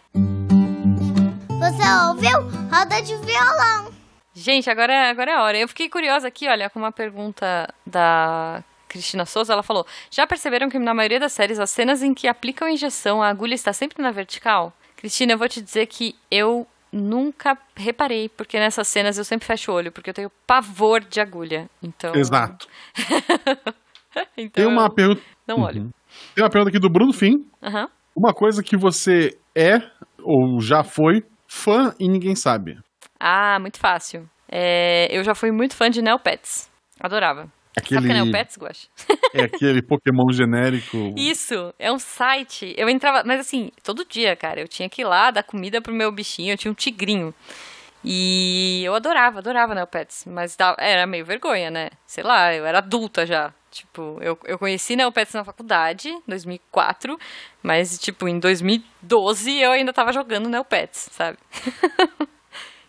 Você 1.50 2.10
ouviu? 2.10 2.40
Roda 2.72 3.02
de 3.02 3.16
violão. 3.18 3.92
Gente, 4.34 4.70
agora, 4.70 4.92
é- 4.92 5.10
agora 5.10 5.32
é 5.32 5.36
a 5.36 5.44
hora. 5.44 5.58
Eu 5.60 5.68
fiquei 5.68 5.88
curiosa 5.90 6.28
aqui, 6.28 6.48
olha, 6.50 6.70
com 6.70 6.80
uma 6.80 6.92
pergunta 6.92 7.72
da 7.86 8.64
Cristina 8.94 9.26
Souza. 9.26 9.52
Ela 9.52 9.64
falou: 9.64 9.86
Já 10.12 10.26
perceberam 10.26 10.70
que 10.70 10.78
na 10.78 10.94
maioria 10.94 11.20
das 11.20 11.34
séries, 11.34 11.60
as 11.60 11.72
cenas 11.72 12.04
em 12.04 12.14
que 12.14 12.28
aplicam 12.28 12.70
injeção, 12.70 13.22
a 13.22 13.28
agulha 13.28 13.56
está 13.56 13.74
sempre 13.74 14.02
na 14.02 14.12
vertical? 14.12 14.72
Cristina, 14.96 15.34
eu 15.34 15.38
vou 15.38 15.50
te 15.50 15.62
dizer 15.62 15.88
que 15.88 16.16
eu 16.32 16.66
nunca 16.92 17.58
reparei, 17.76 18.30
porque 18.30 18.60
nessas 18.60 18.88
cenas 18.88 19.18
eu 19.18 19.26
sempre 19.26 19.48
fecho 19.48 19.72
o 19.72 19.76
olho, 19.76 19.92
porque 19.92 20.12
eu 20.12 20.14
tenho 20.14 20.32
pavor 20.46 21.02
de 21.02 21.20
agulha. 21.20 21.68
Então. 21.82 22.14
Exato. 22.16 22.68
então 24.38 24.64
Tem 24.64 24.68
uma 24.68 24.94
pergunta. 24.94 25.22
Não 25.48 25.62
olho. 25.62 25.82
Uhum. 25.82 25.92
Tem 26.36 26.44
uma 26.44 26.50
pergunta 26.50 26.70
aqui 26.70 26.80
do 26.80 26.90
Bruno 26.90 27.12
Fim. 27.12 27.46
Aham. 27.62 27.90
Uma 28.16 28.32
coisa 28.32 28.62
que 28.62 28.78
você 28.78 29.36
é 29.56 29.80
ou 30.22 30.62
já 30.62 30.84
foi 30.84 31.24
fã 31.48 31.94
e 32.00 32.08
ninguém 32.08 32.36
sabe. 32.36 32.78
Ah, 33.20 33.58
muito 33.60 33.80
fácil. 33.80 34.30
É, 34.48 35.08
eu 35.10 35.24
já 35.24 35.34
fui 35.34 35.52
muito 35.52 35.76
fã 35.76 35.90
de 35.90 36.00
Neopets. 36.00 36.72
Adorava. 37.00 37.52
Aquele, 37.76 37.96
Sabe 38.02 38.08
o 38.08 38.12
que 38.12 38.18
é 38.18 38.24
Neopets, 38.24 38.58
Guax? 38.58 38.90
é 39.34 39.44
aquele 39.44 39.82
Pokémon 39.82 40.32
genérico. 40.32 41.14
Isso, 41.18 41.74
é 41.80 41.92
um 41.92 41.98
site. 42.00 42.74
Eu 42.78 42.88
entrava, 42.88 43.24
mas 43.26 43.40
assim, 43.40 43.72
todo 43.84 44.06
dia, 44.06 44.36
cara, 44.36 44.62
eu 44.62 44.68
tinha 44.68 44.88
que 44.90 45.02
ir 45.02 45.06
lá 45.06 45.32
dar 45.32 45.44
comida 45.44 45.82
pro 45.82 45.94
meu 45.94 46.12
bichinho, 46.12 46.54
eu 46.54 46.58
tinha 46.58 46.72
um 46.72 46.76
tigrinho. 46.76 47.34
E 48.06 48.84
eu 48.84 48.94
adorava, 48.94 49.40
adorava 49.40 49.74
Neopets, 49.74 50.26
mas 50.28 50.56
dava- 50.58 50.76
era 50.80 51.08
meio 51.08 51.26
vergonha, 51.26 51.72
né? 51.72 51.90
Sei 52.06 52.24
lá, 52.24 52.54
eu 52.54 52.66
era 52.66 52.80
adulta 52.80 53.26
já. 53.26 53.54
Tipo, 53.72 54.20
eu, 54.22 54.38
eu 54.46 54.60
conheci 54.60 54.96
Neopets 54.96 55.34
na 55.34 55.44
faculdade, 55.44 56.10
em 56.10 56.22
2004, 56.28 57.18
mas, 57.64 57.98
tipo, 57.98 58.28
em 58.28 58.38
2012 58.40 59.58
eu 59.60 59.72
ainda 59.72 59.92
tava 59.94 60.12
jogando 60.12 60.48
Neopets, 60.50 61.10
sabe? 61.12 61.38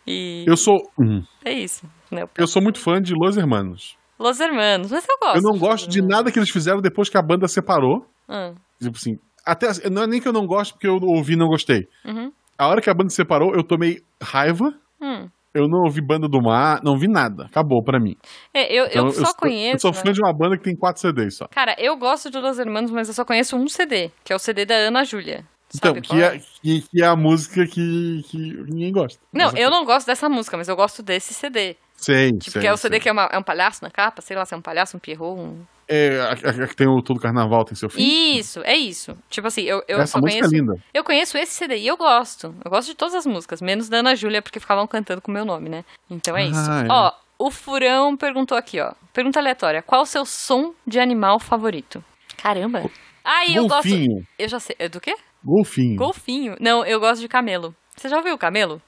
e 0.07 0.45
Eu 0.47 0.57
sou. 0.57 0.77
Hum. 1.01 1.23
é 1.45 1.53
isso, 1.53 1.89
Neopets. 2.11 2.39
Eu 2.41 2.47
sou 2.47 2.61
muito 2.61 2.79
fã 2.81 3.01
de 3.01 3.15
Los 3.15 3.37
Hermanos. 3.37 3.97
Los 4.19 4.41
Hermanos, 4.41 4.91
mas 4.91 5.05
eu 5.09 5.17
gosto. 5.21 5.37
Eu 5.37 5.43
não 5.43 5.59
gosto 5.59 5.89
de 5.89 6.01
nada 6.03 6.31
que 6.31 6.39
eles 6.39 6.51
fizeram 6.51 6.81
depois 6.81 7.09
que 7.09 7.17
a 7.17 7.23
banda 7.23 7.49
separou. 7.49 8.07
Ah, 8.29 8.53
Tipo 8.81 8.97
assim. 8.97 9.19
Até, 9.45 9.69
não 9.91 10.03
é 10.03 10.07
nem 10.07 10.21
que 10.21 10.29
eu 10.29 10.33
não 10.33 10.47
gosto 10.47 10.73
porque 10.73 10.87
eu 10.87 10.99
ouvi 11.03 11.35
e 11.35 11.37
não 11.37 11.49
gostei. 11.49 11.87
Uhum. 12.05 12.33
A 12.57 12.69
hora 12.69 12.81
que 12.81 12.89
a 12.89 12.95
banda 12.95 13.11
separou, 13.11 13.55
eu 13.55 13.63
tomei 13.63 14.03
raiva. 14.23 14.73
hum. 15.01 15.29
Eu 15.55 15.69
não 15.69 15.85
ouvi 15.85 16.01
Banda 16.01 16.27
do 16.27 16.43
Mar, 16.43 16.81
não 16.83 16.99
vi 16.99 17.07
nada. 17.07 17.45
Acabou 17.45 17.81
pra 17.81 18.01
mim. 18.01 18.17
É, 18.53 18.77
eu, 18.77 18.87
Então, 18.87 19.07
eu 19.07 19.13
só 19.13 19.27
sou, 19.27 19.35
conheço. 19.37 19.77
Eu 19.77 19.79
sou 19.79 19.93
né? 19.93 19.99
fã 19.99 20.13
de 20.13 20.21
uma 20.21 20.33
banda 20.33 20.59
que 20.59 20.65
tem 20.65 20.75
quatro 20.75 21.01
CDs 21.01 21.37
só. 21.37 21.47
Cara, 21.47 21.77
eu 21.79 21.97
gosto 21.97 22.29
de 22.29 22.39
Los 22.39 22.59
Hermanos, 22.59 22.91
mas 22.91 23.07
eu 23.07 23.15
só 23.15 23.25
conheço 23.25 23.57
um 23.57 23.69
CD, 23.69 24.11
que 24.25 24.33
é 24.33 24.37
o 24.37 24.39
CD 24.41 24.67
da 24.67 24.75
Ana 24.75 25.05
Júlia. 25.05 25.45
Então, 25.73 25.95
que 25.95 26.09
qual 26.09 26.21
é, 26.21 26.41
que, 26.61 26.83
que 26.83 27.03
é 27.03 27.07
a 27.07 27.15
música 27.15 27.67
que, 27.67 28.23
que 28.29 28.37
ninguém 28.69 28.93
gosta. 28.93 29.21
Não, 29.33 29.57
eu 29.57 29.71
não 29.71 29.85
gosto 29.85 30.09
dessa 30.09 30.29
música, 30.29 30.57
mas 30.57 30.69
eu 30.69 30.75
gosto 30.75 31.05
desse 31.05 31.33
CD. 31.33 31.77
Sei, 32.05 32.31
Tipo, 32.33 32.51
sei, 32.53 32.61
que 32.63 32.67
é 32.69 32.73
o 32.73 32.77
CD 32.77 32.97
sei. 32.97 33.01
que 33.01 33.09
é, 33.09 33.13
uma- 33.13 33.29
é 33.33 33.39
um 33.39 33.43
palhaço 33.43 33.83
na 33.83 33.91
capa, 33.91 34.21
sei 34.23 34.37
lá 34.37 34.45
se 34.45 34.55
é 34.55 34.57
um 34.57 34.61
palhaço, 34.63 34.97
um 34.97 35.01
pierrot, 35.01 35.41
um... 35.41 35.65
É, 35.87 36.19
a, 36.21 36.67
que 36.67 36.75
tem 36.75 36.87
o 36.89 37.03
Todo 37.03 37.21
Carnaval 37.21 37.63
tem 37.65 37.75
seu 37.75 37.91
fim. 37.91 38.03
Isso, 38.39 38.61
é 38.65 38.75
isso. 38.75 39.15
Tipo 39.29 39.49
assim, 39.49 39.63
eu, 39.63 39.83
eu 39.87 39.99
Essa 40.01 40.13
só 40.13 40.19
música 40.19 40.41
conheço... 40.41 40.55
é 40.55 40.59
linda. 40.59 40.73
Eu 40.95 41.05
conheço 41.05 41.37
esse 41.37 41.53
CD 41.53 41.77
e 41.77 41.87
eu 41.87 41.97
gosto. 41.97 42.55
Eu 42.65 42.71
gosto 42.71 42.89
de 42.89 42.95
todas 42.95 43.15
as 43.15 43.27
músicas, 43.27 43.61
menos 43.61 43.89
da 43.91 43.99
Ana 43.99 44.15
Júlia, 44.17 44.41
porque 44.41 44.59
ficavam 44.59 44.87
cantando 44.87 45.21
com 45.21 45.31
o 45.31 45.35
meu 45.35 45.45
nome, 45.45 45.69
né? 45.69 45.85
Então 46.11 46.35
é 46.37 46.47
isso. 46.47 46.71
Ah, 46.71 46.85
é. 46.85 46.87
Ó, 46.91 47.13
o 47.39 47.51
Furão 47.51 48.17
perguntou 48.17 48.57
aqui, 48.57 48.81
ó. 48.81 48.93
Pergunta 49.13 49.39
aleatória. 49.39 49.83
Qual 49.83 50.01
o 50.03 50.07
seu 50.07 50.25
som 50.25 50.73
de 50.87 50.99
animal 50.99 51.39
favorito? 51.39 52.03
Caramba. 52.39 52.91
Ah, 53.23 53.45
e 53.47 53.55
eu 53.55 53.65
gosto... 53.67 53.89
Golfinho. 53.89 54.27
Eu 54.39 54.49
já 54.49 54.59
sei. 54.61 54.77
É 54.79 54.89
Do 54.89 55.01
quê? 55.01 55.15
Golfinho. 55.45 55.97
Golfinho. 55.97 56.57
Não, 56.61 56.83
eu 56.87 56.99
gosto 56.99 57.21
de 57.21 57.29
camelo. 57.29 57.75
Você 57.95 58.09
já 58.09 58.17
ouviu 58.17 58.35
o 58.35 58.39
camelo? 58.39 58.81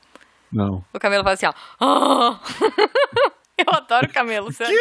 Não. 0.52 0.84
O 0.92 0.98
camelo 0.98 1.24
faz 1.24 1.42
assim, 1.42 1.46
ó. 1.46 1.54
"Ah!" 1.80 2.40
eu 3.58 3.74
adoro 3.74 4.12
camelo, 4.12 4.52
sério. 4.52 4.76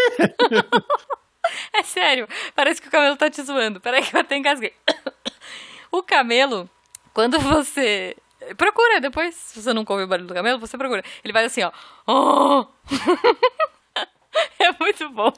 é 1.73 1.83
sério. 1.83 2.27
Parece 2.55 2.81
que 2.81 2.87
o 2.87 2.91
camelo 2.91 3.15
tá 3.17 3.29
te 3.29 3.41
zoando. 3.41 3.79
Peraí 3.79 4.03
que 4.03 4.15
eu 4.15 4.19
até 4.21 4.37
engasguei. 4.37 4.73
o 5.91 6.03
camelo, 6.03 6.69
quando 7.13 7.39
você... 7.39 8.15
Procura 8.57 9.01
depois, 9.01 9.33
se 9.33 9.59
você 9.61 9.73
nunca 9.73 9.91
ouviu 9.93 10.05
o 10.05 10.09
barulho 10.09 10.27
do 10.27 10.33
camelo, 10.33 10.59
você 10.59 10.77
procura. 10.77 11.03
Ele 11.23 11.33
faz 11.33 11.47
assim, 11.47 11.63
ó. 11.63 11.71
"Ah!" 12.07 12.67
é 14.59 14.71
muito 14.79 15.09
bom. 15.09 15.33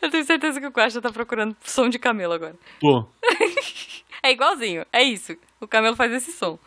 Eu 0.00 0.10
tenho 0.10 0.24
certeza 0.24 0.60
que 0.60 0.66
o 0.66 0.72
Quasha 0.72 1.00
tá 1.00 1.12
procurando 1.12 1.56
som 1.62 1.88
de 1.88 1.98
camelo 1.98 2.32
agora. 2.32 2.56
Pô. 2.80 3.06
É 4.22 4.32
igualzinho, 4.32 4.84
é 4.92 5.02
isso. 5.02 5.36
O 5.60 5.68
camelo 5.68 5.94
faz 5.94 6.12
esse 6.12 6.32
som. 6.32 6.58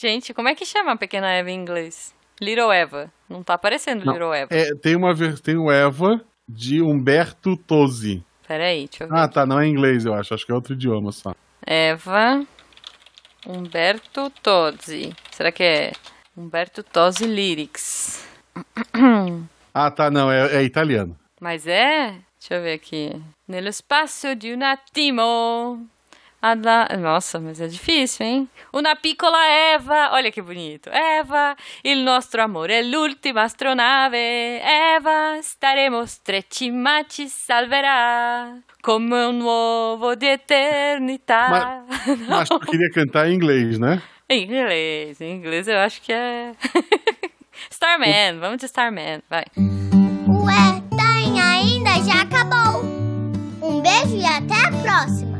Gente, 0.00 0.32
como 0.32 0.48
é 0.48 0.54
que 0.54 0.64
chama 0.64 0.92
a 0.92 0.96
pequena 0.96 1.28
Eva 1.28 1.50
em 1.50 1.56
inglês? 1.60 2.14
Little 2.40 2.70
Eva. 2.70 3.12
Não 3.28 3.42
tá 3.42 3.54
aparecendo 3.54 4.04
Não, 4.04 4.12
Little 4.12 4.32
Eva. 4.32 4.54
É, 4.54 4.72
tem 4.76 4.94
uma 4.94 5.12
tem 5.42 5.56
o 5.56 5.72
Eva 5.72 6.24
de 6.48 6.80
Humberto 6.80 7.56
Tozzi. 7.56 8.24
Peraí, 8.46 8.86
deixa 8.86 9.02
eu 9.02 9.08
ver. 9.08 9.16
Ah, 9.16 9.26
tá, 9.26 9.44
não 9.44 9.58
é 9.58 9.66
inglês, 9.66 10.04
eu 10.04 10.14
acho. 10.14 10.32
Acho 10.34 10.46
que 10.46 10.52
é 10.52 10.54
outro 10.54 10.74
idioma 10.74 11.10
só. 11.10 11.34
Eva 11.66 12.46
Umberto 13.44 14.30
Tozzi. 14.40 15.12
Será 15.32 15.50
que 15.50 15.64
é 15.64 15.92
Umberto 16.36 16.84
Tozzi 16.84 17.26
Lyrics? 17.26 18.24
Ah, 19.80 19.92
tá, 19.92 20.10
não, 20.10 20.32
é, 20.32 20.56
é 20.56 20.62
italiano. 20.64 21.16
Mas 21.40 21.64
é? 21.64 22.16
Deixa 22.40 22.54
eu 22.54 22.62
ver 22.62 22.72
aqui. 22.72 23.12
Nello 23.46 23.72
spazio 23.72 24.34
di 24.34 24.50
un 24.52 24.64
attimo. 24.64 25.86
Ada... 26.40 26.96
Nossa, 26.98 27.40
mas 27.40 27.60
é 27.60 27.66
difícil, 27.66 28.24
hein? 28.24 28.48
Una 28.72 28.94
piccola 28.94 29.38
Eva. 29.74 30.10
Olha 30.12 30.30
que 30.30 30.40
bonito. 30.40 30.88
Eva, 30.90 31.56
il 31.82 31.98
nostro 31.98 32.42
amore 32.42 32.78
è 32.78 32.82
l'ultima 32.82 33.42
astronave. 33.42 34.60
Eva, 34.62 35.38
staremo 35.42 36.06
stretti 36.06 36.70
ma 36.70 37.04
ci 37.08 37.28
salverà. 37.28 38.56
Come 38.80 39.24
un 39.24 39.40
uovo 39.40 40.14
di 40.14 40.28
eternità. 40.28 41.84
Mas 42.28 42.48
tu 42.48 42.58
queria 42.60 42.88
cantar 42.94 43.28
em 43.28 43.34
inglês, 43.34 43.78
né? 43.78 44.00
Em 44.28 44.44
inglês, 44.44 45.20
em 45.20 45.36
inglês 45.36 45.66
eu 45.66 45.78
acho 45.78 46.00
que 46.02 46.12
é. 46.12 46.54
Starman, 47.70 48.38
vamos 48.38 48.58
de 48.58 48.66
Starman, 48.66 49.22
vai. 49.28 49.44
Ué, 49.56 50.82
tem 50.96 51.40
ainda? 51.40 51.90
Já 52.04 52.22
acabou. 52.22 52.84
Um 53.60 53.80
beijo 53.80 54.16
e 54.16 54.24
até 54.24 54.54
a 54.54 54.70
próxima. 54.82 55.37